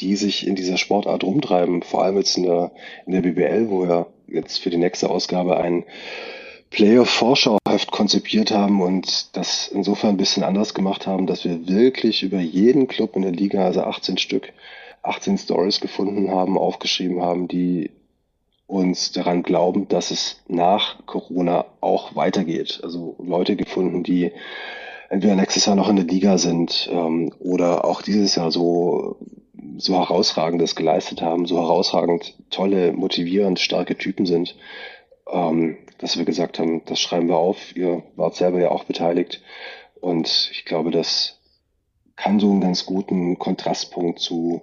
[0.00, 1.84] die sich in dieser Sportart rumtreiben.
[1.84, 2.72] Vor allem jetzt in der,
[3.06, 5.84] in der BBL, wo wir jetzt für die nächste Ausgabe ein
[6.70, 12.40] Playoff-Vorschauheft konzipiert haben und das insofern ein bisschen anders gemacht haben, dass wir wirklich über
[12.40, 14.52] jeden Club in der Liga, also 18 Stück,
[15.04, 17.92] 18 Stories gefunden haben, aufgeschrieben haben, die
[18.66, 22.80] uns daran glauben, dass es nach Corona auch weitergeht.
[22.82, 24.32] Also Leute gefunden, die
[25.10, 29.18] entweder nächstes Jahr noch in der Liga sind ähm, oder auch dieses Jahr so
[29.76, 34.56] so herausragendes geleistet haben, so herausragend tolle, motivierend, starke Typen sind,
[35.30, 37.76] ähm, dass wir gesagt haben, das schreiben wir auf.
[37.76, 39.42] Ihr wart selber ja auch beteiligt
[40.00, 41.40] und ich glaube, das
[42.16, 44.62] kann so einen ganz guten Kontrastpunkt zu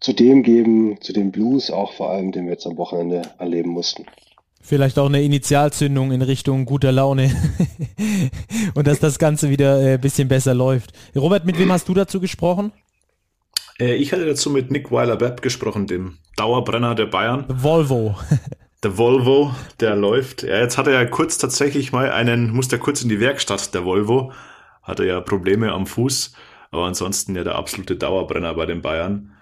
[0.00, 3.70] zu dem geben, zu dem Blues auch vor allem, den wir jetzt am Wochenende erleben
[3.70, 4.04] mussten.
[4.66, 7.30] Vielleicht auch eine Initialzündung in Richtung guter Laune
[8.74, 10.94] und dass das Ganze wieder ein äh, bisschen besser läuft.
[11.14, 12.72] Robert, mit wem hast du dazu gesprochen?
[13.78, 17.44] Äh, ich hatte dazu mit Nick Weiler-Webb gesprochen, dem Dauerbrenner der Bayern.
[17.48, 18.16] Volvo.
[18.82, 20.42] Der Volvo, der läuft.
[20.42, 23.72] Ja, jetzt hat er ja kurz tatsächlich mal einen, musste er kurz in die Werkstatt,
[23.72, 24.30] der Volvo.
[24.82, 26.34] Hatte ja Probleme am Fuß,
[26.70, 29.32] aber ansonsten ja der absolute Dauerbrenner bei den Bayern.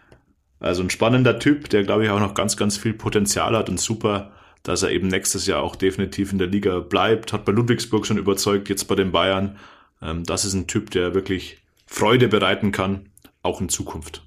[0.61, 3.81] Also ein spannender Typ, der glaube ich auch noch ganz, ganz viel Potenzial hat und
[3.81, 4.31] super
[4.63, 7.33] dass er eben nächstes Jahr auch definitiv in der Liga bleibt.
[7.33, 9.57] Hat bei Ludwigsburg schon überzeugt, jetzt bei den Bayern.
[10.01, 13.09] Ähm, das ist ein Typ, der wirklich Freude bereiten kann,
[13.43, 14.23] auch in Zukunft.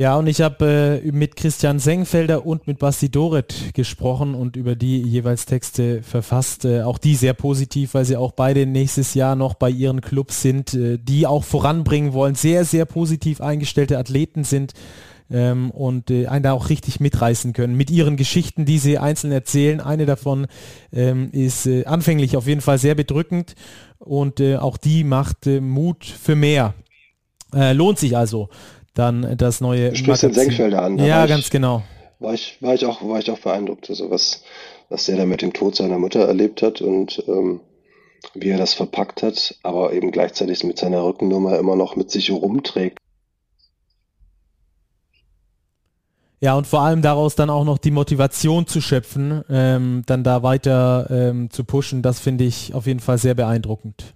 [0.00, 4.74] Ja, und ich habe äh, mit Christian Sengfelder und mit Basti Doret gesprochen und über
[4.74, 6.64] die jeweils Texte verfasst.
[6.64, 10.40] Äh, auch die sehr positiv, weil sie auch beide nächstes Jahr noch bei ihren Clubs
[10.40, 14.72] sind, äh, die auch voranbringen wollen, sehr, sehr positiv eingestellte Athleten sind
[15.30, 19.32] ähm, und äh, einen da auch richtig mitreißen können mit ihren Geschichten, die sie einzeln
[19.32, 19.80] erzählen.
[19.80, 20.46] Eine davon
[20.92, 23.54] ähm, ist äh, anfänglich auf jeden Fall sehr bedrückend
[23.98, 26.74] und äh, auch die macht äh, Mut für mehr.
[27.54, 28.48] Äh, lohnt sich also
[28.94, 29.90] dann das neue.
[29.90, 30.98] Du sprichst den Senkfelder an.
[30.98, 31.82] Ja, ganz genau.
[32.18, 34.42] War ich, war ich auch, war ich auch beeindruckt, also was,
[34.90, 37.60] was der da mit dem Tod seiner Mutter erlebt hat und ähm,
[38.34, 42.30] wie er das verpackt hat, aber eben gleichzeitig mit seiner Rückennummer immer noch mit sich
[42.30, 42.98] rumträgt.
[46.42, 50.42] Ja, und vor allem daraus dann auch noch die Motivation zu schöpfen, ähm, dann da
[50.42, 54.14] weiter ähm, zu pushen, das finde ich auf jeden Fall sehr beeindruckend.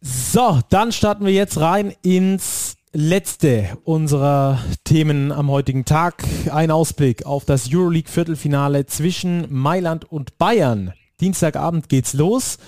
[0.00, 6.24] So, dann starten wir jetzt rein ins letzte unserer Themen am heutigen Tag.
[6.50, 10.94] Ein Ausblick auf das Euroleague Viertelfinale zwischen Mailand und Bayern.
[11.20, 12.58] Dienstagabend geht's los.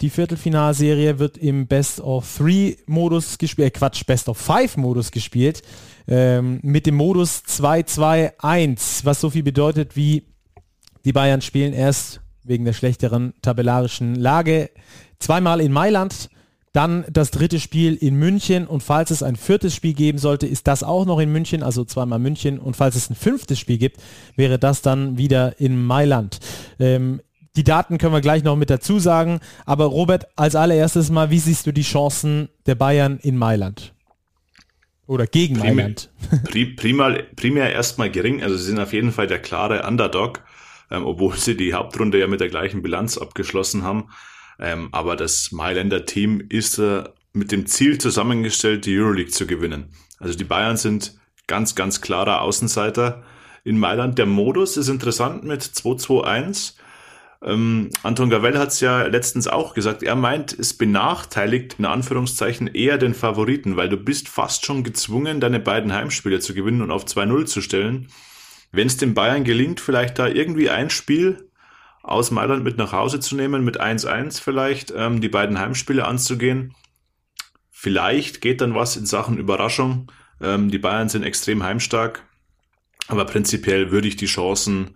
[0.00, 5.10] Die Viertelfinalserie wird im Best of Three Modus gespielt, äh Quatsch, Best of Five Modus
[5.10, 5.62] gespielt,
[6.08, 10.24] ähm, mit dem Modus 2-2-1, was so viel bedeutet wie
[11.04, 14.70] die Bayern spielen erst wegen der schlechteren tabellarischen Lage
[15.18, 16.30] zweimal in Mailand,
[16.72, 20.66] dann das dritte Spiel in München und falls es ein viertes Spiel geben sollte, ist
[20.66, 24.00] das auch noch in München, also zweimal München und falls es ein fünftes Spiel gibt,
[24.36, 26.38] wäre das dann wieder in Mailand.
[26.78, 27.20] Ähm,
[27.56, 29.40] die Daten können wir gleich noch mit dazu sagen.
[29.66, 33.92] Aber Robert, als allererstes mal, wie siehst du die Chancen der Bayern in Mailand?
[35.06, 36.10] Oder gegen primär, Mailand?
[36.76, 38.42] Primär, primär erstmal gering.
[38.42, 40.44] Also sie sind auf jeden Fall der klare Underdog,
[40.90, 44.10] ähm, obwohl sie die Hauptrunde ja mit der gleichen Bilanz abgeschlossen haben.
[44.60, 49.92] Ähm, aber das Mailänder Team ist äh, mit dem Ziel zusammengestellt, die Euroleague zu gewinnen.
[50.18, 53.24] Also die Bayern sind ganz, ganz klarer Außenseiter
[53.64, 54.18] in Mailand.
[54.18, 56.74] Der Modus ist interessant mit 2-2-1.
[57.42, 62.66] Ähm, Anton Gavell hat es ja letztens auch gesagt, er meint, es benachteiligt in Anführungszeichen
[62.66, 66.90] eher den Favoriten, weil du bist fast schon gezwungen, deine beiden Heimspiele zu gewinnen und
[66.90, 68.08] auf 2-0 zu stellen.
[68.72, 71.48] Wenn es den Bayern gelingt, vielleicht da irgendwie ein Spiel
[72.02, 76.74] aus Mailand mit nach Hause zu nehmen, mit 1-1 vielleicht, ähm, die beiden Heimspiele anzugehen,
[77.70, 80.12] vielleicht geht dann was in Sachen Überraschung.
[80.42, 82.22] Ähm, die Bayern sind extrem heimstark,
[83.08, 84.90] aber prinzipiell würde ich die Chancen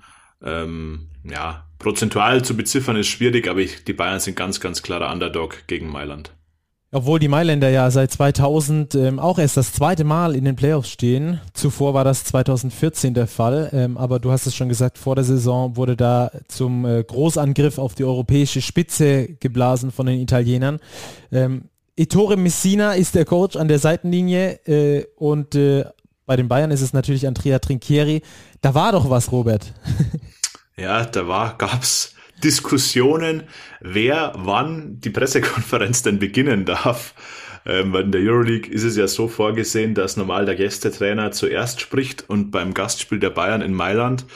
[0.44, 5.10] ähm, ja, prozentual zu beziffern ist schwierig, aber ich, die Bayern sind ganz, ganz klarer
[5.12, 6.32] Underdog gegen Mailand.
[6.94, 10.90] Obwohl die Mailänder ja seit 2000 ähm, auch erst das zweite Mal in den Playoffs
[10.90, 11.40] stehen.
[11.52, 13.68] Zuvor war das 2014 der Fall.
[13.72, 17.78] Ähm, aber du hast es schon gesagt, vor der Saison wurde da zum äh, Großangriff
[17.78, 20.78] auf die europäische Spitze geblasen von den Italienern.
[21.32, 21.62] Ähm,
[21.96, 25.86] Ettore Messina ist der Coach an der Seitenlinie äh, und äh,
[26.26, 28.22] bei den Bayern ist es natürlich Andrea Trinchieri.
[28.60, 29.72] Da war doch was, Robert.
[30.76, 33.44] Ja, da war, gab's Diskussionen,
[33.80, 37.14] wer wann die Pressekonferenz denn beginnen darf.
[37.64, 42.28] Ähm, in der Euroleague ist es ja so vorgesehen, dass normal der Gästetrainer zuerst spricht
[42.28, 44.26] und beim Gastspiel der Bayern in Mailand,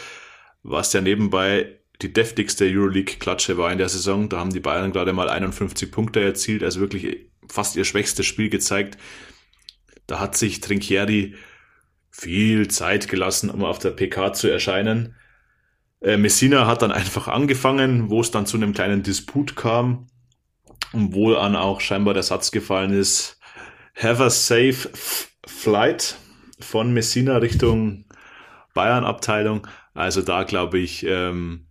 [0.62, 5.12] was ja nebenbei die deftigste Euroleague-Klatsche war in der Saison, da haben die Bayern gerade
[5.12, 8.96] mal 51 Punkte erzielt, also wirklich fast ihr schwächstes Spiel gezeigt.
[10.06, 11.34] Da hat sich Trinchieri
[12.10, 15.16] viel Zeit gelassen, um auf der PK zu erscheinen.
[16.00, 20.06] Äh, Messina hat dann einfach angefangen, wo es dann zu einem kleinen Disput kam
[20.92, 23.38] und wo dann auch scheinbar der Satz gefallen ist,
[24.00, 24.88] have a safe
[25.46, 26.16] flight
[26.60, 28.04] von Messina Richtung
[28.74, 29.66] Bayern-Abteilung.
[29.94, 31.67] Also da glaube ich, ähm,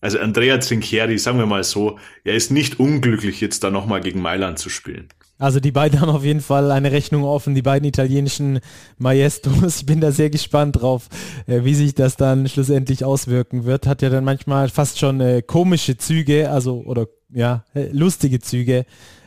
[0.00, 4.22] also Andrea Trinchieri, sagen wir mal so, er ist nicht unglücklich, jetzt da nochmal gegen
[4.22, 5.08] Mailand zu spielen.
[5.40, 8.60] Also die beiden haben auf jeden Fall eine Rechnung offen, die beiden italienischen
[8.98, 9.78] Maestros.
[9.78, 11.08] Ich bin da sehr gespannt drauf,
[11.46, 13.86] äh, wie sich das dann schlussendlich auswirken wird.
[13.86, 18.84] Hat ja dann manchmal fast schon äh, komische Züge, also oder ja, äh, lustige Züge,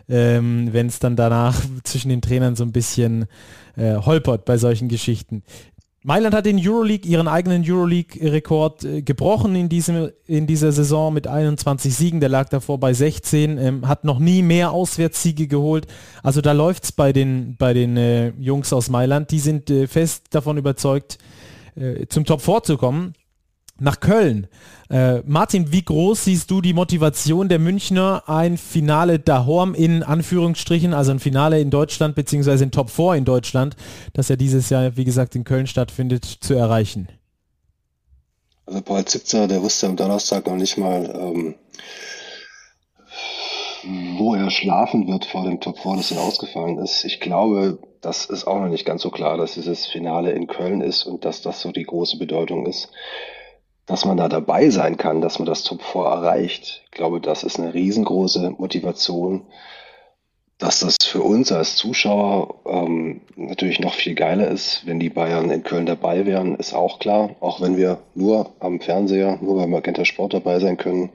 [0.08, 3.26] ähm, wenn es dann danach zwischen den Trainern so ein bisschen
[3.76, 5.42] holpert bei solchen Geschichten.
[6.04, 11.28] Mailand hat in Euroleague ihren eigenen Euroleague-Rekord äh, gebrochen in, diesem, in dieser Saison mit
[11.28, 12.20] 21 Siegen.
[12.20, 15.88] Der lag davor bei 16, ähm, hat noch nie mehr Auswärtssiege geholt.
[16.22, 19.32] Also da läuft es bei den, bei den äh, Jungs aus Mailand.
[19.32, 21.18] Die sind äh, fest davon überzeugt,
[21.76, 23.14] äh, zum Top vorzukommen
[23.84, 24.48] nach Köln.
[24.90, 30.94] Äh, Martin, wie groß siehst du die Motivation der Münchner, ein Finale Dahorm in Anführungsstrichen,
[30.94, 33.76] also ein Finale in Deutschland beziehungsweise ein Top 4 in Deutschland,
[34.14, 37.10] das ja dieses Jahr, wie gesagt, in Köln stattfindet, zu erreichen?
[38.66, 41.56] Also Paul Zipzer, der wusste am Donnerstag noch nicht mal, ähm,
[44.18, 47.04] wo er schlafen wird vor dem Top 4, das dann ausgefallen ist.
[47.04, 50.80] Ich glaube, das ist auch noch nicht ganz so klar, dass dieses Finale in Köln
[50.80, 52.90] ist und dass das so die große Bedeutung ist
[53.86, 56.84] dass man da dabei sein kann, dass man das Top 4 erreicht.
[56.86, 59.42] Ich glaube, das ist eine riesengroße Motivation.
[60.60, 65.52] Dass das für uns als Zuschauer ähm, natürlich noch viel geiler ist, wenn die Bayern
[65.52, 67.32] in Köln dabei wären, ist auch klar.
[67.42, 71.10] Auch wenn wir nur am Fernseher, nur beim Magenta Sport dabei sein können.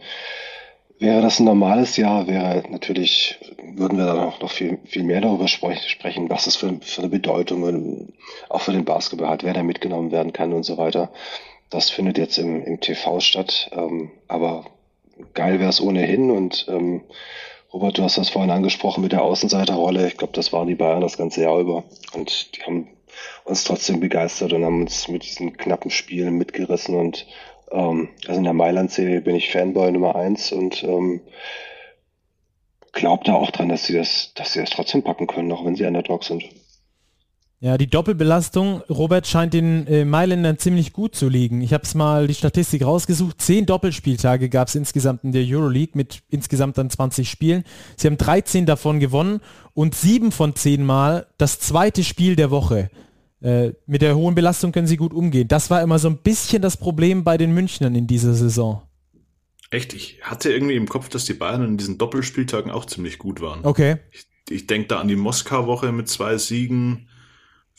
[0.99, 5.21] Wäre das ein normales Jahr, wäre natürlich, würden wir dann auch noch viel, viel mehr
[5.21, 8.13] darüber sprechen, was das für, für eine Bedeutung
[8.49, 11.11] auch für den Basketball hat, wer da mitgenommen werden kann und so weiter.
[11.71, 13.71] Das findet jetzt im, im TV statt.
[13.73, 14.67] Ähm, aber
[15.35, 16.31] geil wäre es ohnehin.
[16.31, 17.03] Und ähm,
[17.73, 20.07] Robert, du hast das vorhin angesprochen mit der Außenseiterrolle.
[20.07, 21.85] Ich glaube, das waren die Bayern das ganze Jahr über.
[22.15, 22.89] Und die haben
[23.45, 26.95] uns trotzdem begeistert und haben uns mit diesen knappen Spielen mitgerissen.
[26.95, 27.27] Und
[27.71, 31.21] ähm, also in der Mailand-Serie bin ich Fanboy Nummer eins und ähm,
[32.93, 35.77] glaube da auch dran, dass sie das, dass sie das trotzdem packen können, auch wenn
[35.77, 36.45] sie Underdog sind.
[37.61, 41.61] Ja, die Doppelbelastung, Robert, scheint den äh, Mailändern ziemlich gut zu liegen.
[41.61, 43.43] Ich habe es mal die Statistik rausgesucht.
[43.43, 47.65] Zehn Doppelspieltage gab es insgesamt in der Euroleague mit insgesamt dann 20 Spielen.
[47.97, 49.41] Sie haben 13 davon gewonnen
[49.75, 52.91] und sieben von zehn Mal das zweite Spiel der Woche.
[53.41, 55.49] Äh, mit der hohen Belastung können sie gut umgehen.
[55.49, 58.83] Das war immer so ein bisschen das Problem bei den Münchnern in dieser Saison.
[59.71, 59.95] Echt?
[59.95, 63.65] Ich hatte irgendwie im Kopf, dass die Bayern in diesen Doppelspieltagen auch ziemlich gut waren.
[63.65, 63.97] Okay.
[64.13, 67.09] Ich, ich denke da an die Moskau-Woche mit zwei Siegen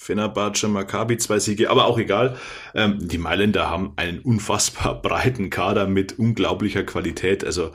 [0.02, 2.38] Fenerbahce, Maccabi, zwei Siege, aber auch egal.
[2.74, 7.43] Ähm, die Mailänder haben einen unfassbar breiten Kader mit unglaublicher Qualität.
[7.43, 7.74] Also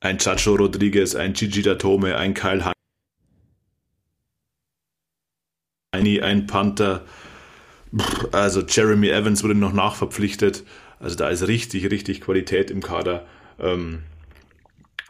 [0.00, 2.72] ein Chacho Rodriguez, ein Gigi Datome, ein Kyle
[5.94, 7.04] Heini, ein Panther.
[8.32, 10.64] Also Jeremy Evans wurde noch nachverpflichtet.
[10.98, 13.24] Also da ist richtig, richtig Qualität im Kader.
[13.60, 14.02] Ähm,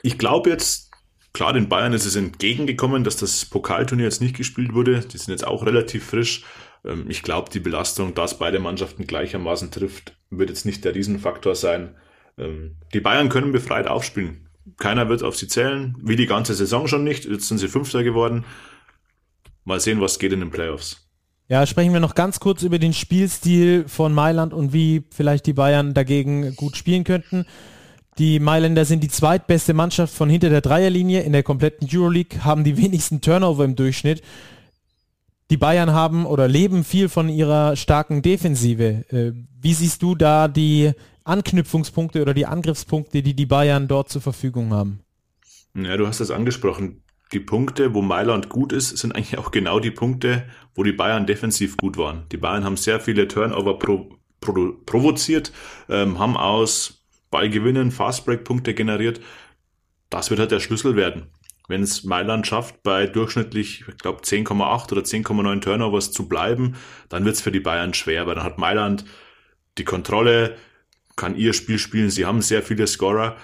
[0.03, 0.91] ich glaube jetzt,
[1.35, 5.01] Klar, den Bayern ist es entgegengekommen, dass das Pokalturnier jetzt nicht gespielt wurde.
[5.01, 6.45] Die sind jetzt auch relativ frisch.
[6.85, 11.57] Ähm, ich glaube, die Belastung, dass beide Mannschaften gleichermaßen trifft, wird jetzt nicht der Riesenfaktor
[11.57, 11.97] sein.
[12.39, 14.49] Ähm, die Bayern können befreit aufspielen.
[14.79, 17.25] Keiner wird auf sie zählen, wie die ganze Saison schon nicht.
[17.25, 18.45] Jetzt sind sie Fünfter geworden.
[19.65, 21.11] Mal sehen, was geht in den Playoffs.
[21.49, 25.53] Ja, sprechen wir noch ganz kurz über den Spielstil von Mailand und wie vielleicht die
[25.53, 27.45] Bayern dagegen gut spielen könnten.
[28.19, 32.63] Die Mailänder sind die zweitbeste Mannschaft von hinter der Dreierlinie in der kompletten Euroleague, haben
[32.63, 34.23] die wenigsten Turnover im Durchschnitt.
[35.51, 39.05] Die Bayern haben oder leben viel von ihrer starken Defensive.
[39.11, 40.93] Äh, wie siehst du da die
[41.25, 45.01] Anknüpfungspunkte oder die Angriffspunkte, die die Bayern dort zur Verfügung haben?
[45.75, 47.03] Ja, du hast es angesprochen.
[47.33, 50.45] Die Punkte, wo Mailand gut ist, sind eigentlich auch genau die Punkte,
[50.75, 52.25] wo die Bayern defensiv gut waren.
[52.31, 54.11] Die Bayern haben sehr viele Turnover pro,
[54.41, 55.53] pro, provoziert,
[55.89, 57.04] ähm, haben aus
[57.35, 59.21] Ball gewinnen, Fastbreak-Punkte generiert.
[60.09, 61.33] Das wird halt der Schlüssel werden.
[61.67, 66.77] Wenn es Mailand schafft, bei durchschnittlich, ich glaube, 10,8 oder 10,9 Turnovers zu bleiben,
[67.09, 69.05] dann wird es für die Bayern schwer, weil dann hat Mailand
[69.79, 70.57] die Kontrolle,
[71.17, 72.09] kann ihr Spiel spielen.
[72.09, 73.37] Sie haben sehr viele Scorer.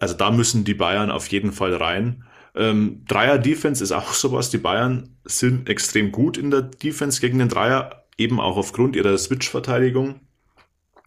[0.00, 2.24] Also da müssen die Bayern auf jeden Fall rein.
[2.56, 4.50] Ähm, Dreier-Defense ist auch sowas.
[4.50, 9.16] Die Bayern sind extrem gut in der Defense gegen den Dreier, eben auch aufgrund ihrer
[9.16, 10.18] Switch-Verteidigung.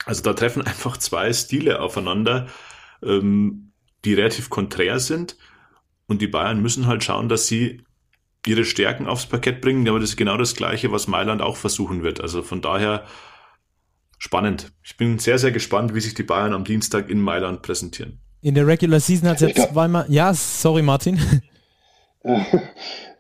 [0.06, 2.48] Also da treffen einfach zwei Stile aufeinander,
[3.04, 3.72] ähm,
[4.04, 5.38] die relativ konträr sind.
[6.08, 7.82] Und die Bayern müssen halt schauen, dass sie
[8.46, 9.88] ihre Stärken aufs Parkett bringen.
[9.90, 12.22] Aber das ist genau das Gleiche, was Mailand auch versuchen wird.
[12.22, 13.06] Also von daher
[14.18, 14.72] spannend.
[14.84, 18.20] Ich bin sehr, sehr gespannt, wie sich die Bayern am Dienstag in Mailand präsentieren.
[18.42, 20.06] In der Regular Season hat es jetzt zweimal.
[20.10, 21.20] Ja, sorry, Martin.
[22.28, 22.42] Äh,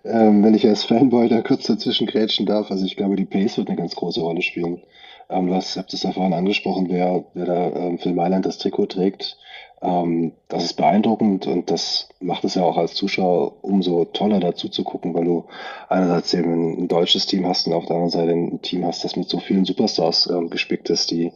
[0.03, 3.59] ähm, wenn ich als Fanboy da kurz dazwischen grätschen darf, also ich glaube, die Pace
[3.59, 4.81] wird eine ganz große Rolle spielen.
[5.29, 8.57] Ähm, du hast, habt es ja vorhin angesprochen, wer, wer da ähm, für Mailand das
[8.57, 9.37] Trikot trägt.
[9.81, 14.69] Ähm, das ist beeindruckend und das macht es ja auch als Zuschauer umso toller dazu
[14.69, 15.45] zu gucken, weil du
[15.89, 19.15] einerseits eben ein, deutsches Team hast und auf der anderen Seite ein Team hast, das
[19.15, 21.31] mit so vielen Superstars ähm, gespickt ist, die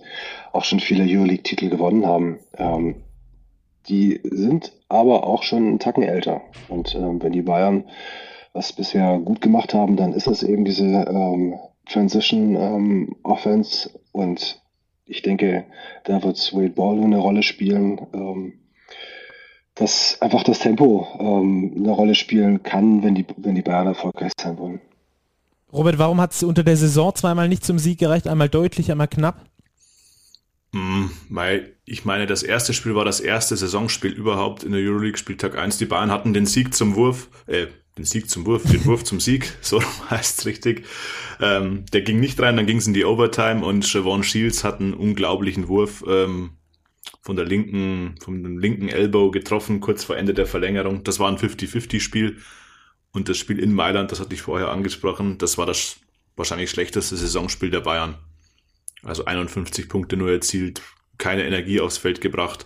[0.53, 2.39] auch schon viele Euroleague-Titel gewonnen haben.
[2.57, 3.03] Ähm,
[3.87, 6.41] die sind aber auch schon einen Tacken älter.
[6.69, 7.85] Und ähm, wenn die Bayern
[8.53, 11.59] was bisher gut gemacht haben, dann ist es eben diese ähm,
[11.89, 14.61] Transition ähm, Offense und
[15.05, 15.65] ich denke,
[16.05, 18.53] da wird Wade Ball eine Rolle spielen, ähm,
[19.75, 24.31] dass einfach das Tempo ähm, eine Rolle spielen kann, wenn die, wenn die Bayern erfolgreich
[24.39, 24.81] sein wollen.
[25.71, 28.27] Robert, warum hat es unter der Saison zweimal nicht zum Sieg gereicht?
[28.27, 29.45] Einmal deutlich, einmal knapp?
[30.71, 35.17] Mm, weil ich meine, das erste Spiel war das erste Saisonspiel überhaupt in der Euroleague,
[35.17, 35.77] Spieltag 1.
[35.77, 37.67] Die Bayern hatten den Sieg zum Wurf, äh,
[37.99, 40.85] den Sieg zum Wurf, den Wurf zum Sieg, so heißt es richtig.
[41.41, 44.79] Ähm, der ging nicht rein, dann ging es in die Overtime und Siobhan Shields hat
[44.79, 46.51] einen unglaublichen Wurf ähm,
[47.21, 51.03] von der linken, vom linken Elbow getroffen, kurz vor Ende der Verlängerung.
[51.03, 52.37] Das war ein 50-50-Spiel.
[53.11, 55.97] Und das Spiel in Mailand, das hatte ich vorher angesprochen, das war das
[56.35, 58.15] wahrscheinlich schlechteste Saisonspiel der Bayern.
[59.03, 60.81] Also 51 Punkte nur erzielt,
[61.17, 62.65] keine Energie aufs Feld gebracht.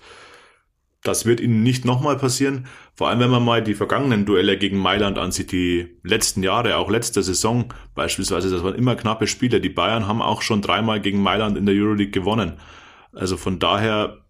[1.04, 2.68] Das wird ihnen nicht nochmal passieren.
[2.95, 6.89] Vor allem, wenn man mal die vergangenen Duelle gegen Mailand ansieht, die letzten Jahre, auch
[6.89, 9.60] letzte Saison beispielsweise, das waren immer knappe Spiele.
[9.60, 12.60] Die Bayern haben auch schon dreimal gegen Mailand in der Euroleague gewonnen.
[13.12, 14.24] Also von daher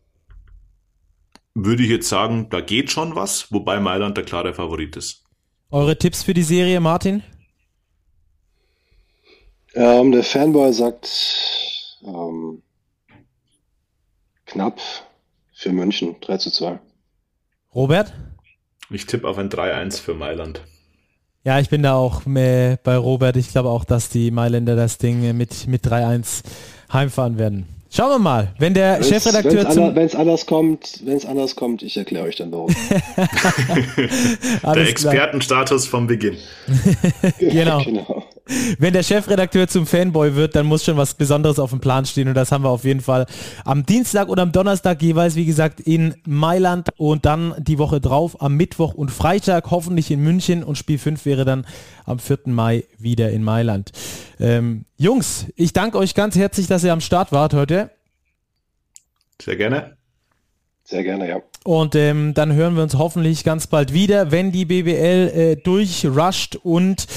[1.54, 5.24] würde ich jetzt sagen, da geht schon was, wobei Mailand der klare Favorit ist.
[5.70, 7.22] Eure Tipps für die Serie, Martin?
[9.76, 12.62] Ähm, der Fanboy sagt ähm,
[14.46, 14.80] knapp
[15.64, 16.78] für München 3 zu 2.
[17.74, 18.14] Robert?
[18.90, 20.62] Ich tippe auf ein 3-1 für Mailand.
[21.46, 23.38] Ja, ich bin da auch bei Robert.
[23.38, 26.44] Ich glaube auch, dass die Mailänder das Ding mit, mit 3-1
[26.92, 27.66] heimfahren werden.
[27.90, 31.84] Schauen wir mal, wenn der wenn's, Chefredakteur Wenn es anders kommt, wenn es anders kommt,
[31.84, 32.76] ich erkläre euch dann warum.
[34.76, 36.38] der Expertenstatus vom Beginn.
[37.40, 37.80] genau.
[37.84, 38.26] genau.
[38.78, 42.28] Wenn der Chefredakteur zum Fanboy wird, dann muss schon was Besonderes auf dem Plan stehen
[42.28, 43.26] und das haben wir auf jeden Fall
[43.64, 48.42] am Dienstag und am Donnerstag jeweils, wie gesagt, in Mailand und dann die Woche drauf
[48.42, 51.66] am Mittwoch und Freitag hoffentlich in München und Spiel 5 wäre dann
[52.06, 52.40] am 4.
[52.48, 53.92] Mai wieder in Mailand.
[54.40, 57.92] Ähm, Jungs, ich danke euch ganz herzlich, dass ihr am Start wart heute.
[59.42, 59.96] Sehr gerne.
[60.84, 61.42] Sehr gerne, ja.
[61.64, 66.58] Und ähm, dann hören wir uns hoffentlich ganz bald wieder, wenn die BBL äh, durchrusht
[66.58, 67.08] und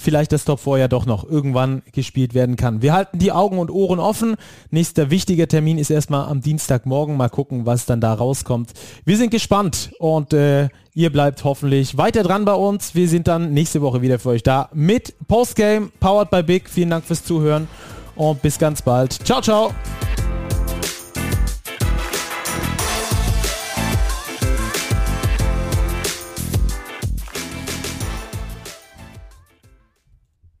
[0.00, 2.82] vielleicht das Top 4 ja doch noch irgendwann gespielt werden kann.
[2.82, 4.36] Wir halten die Augen und Ohren offen.
[4.70, 7.16] Nächster wichtiger Termin ist erstmal am Dienstagmorgen.
[7.16, 8.72] Mal gucken, was dann da rauskommt.
[9.04, 12.94] Wir sind gespannt und äh, ihr bleibt hoffentlich weiter dran bei uns.
[12.94, 16.68] Wir sind dann nächste Woche wieder für euch da mit Postgame, powered by Big.
[16.70, 17.68] Vielen Dank fürs Zuhören
[18.16, 19.12] und bis ganz bald.
[19.24, 19.72] Ciao, ciao.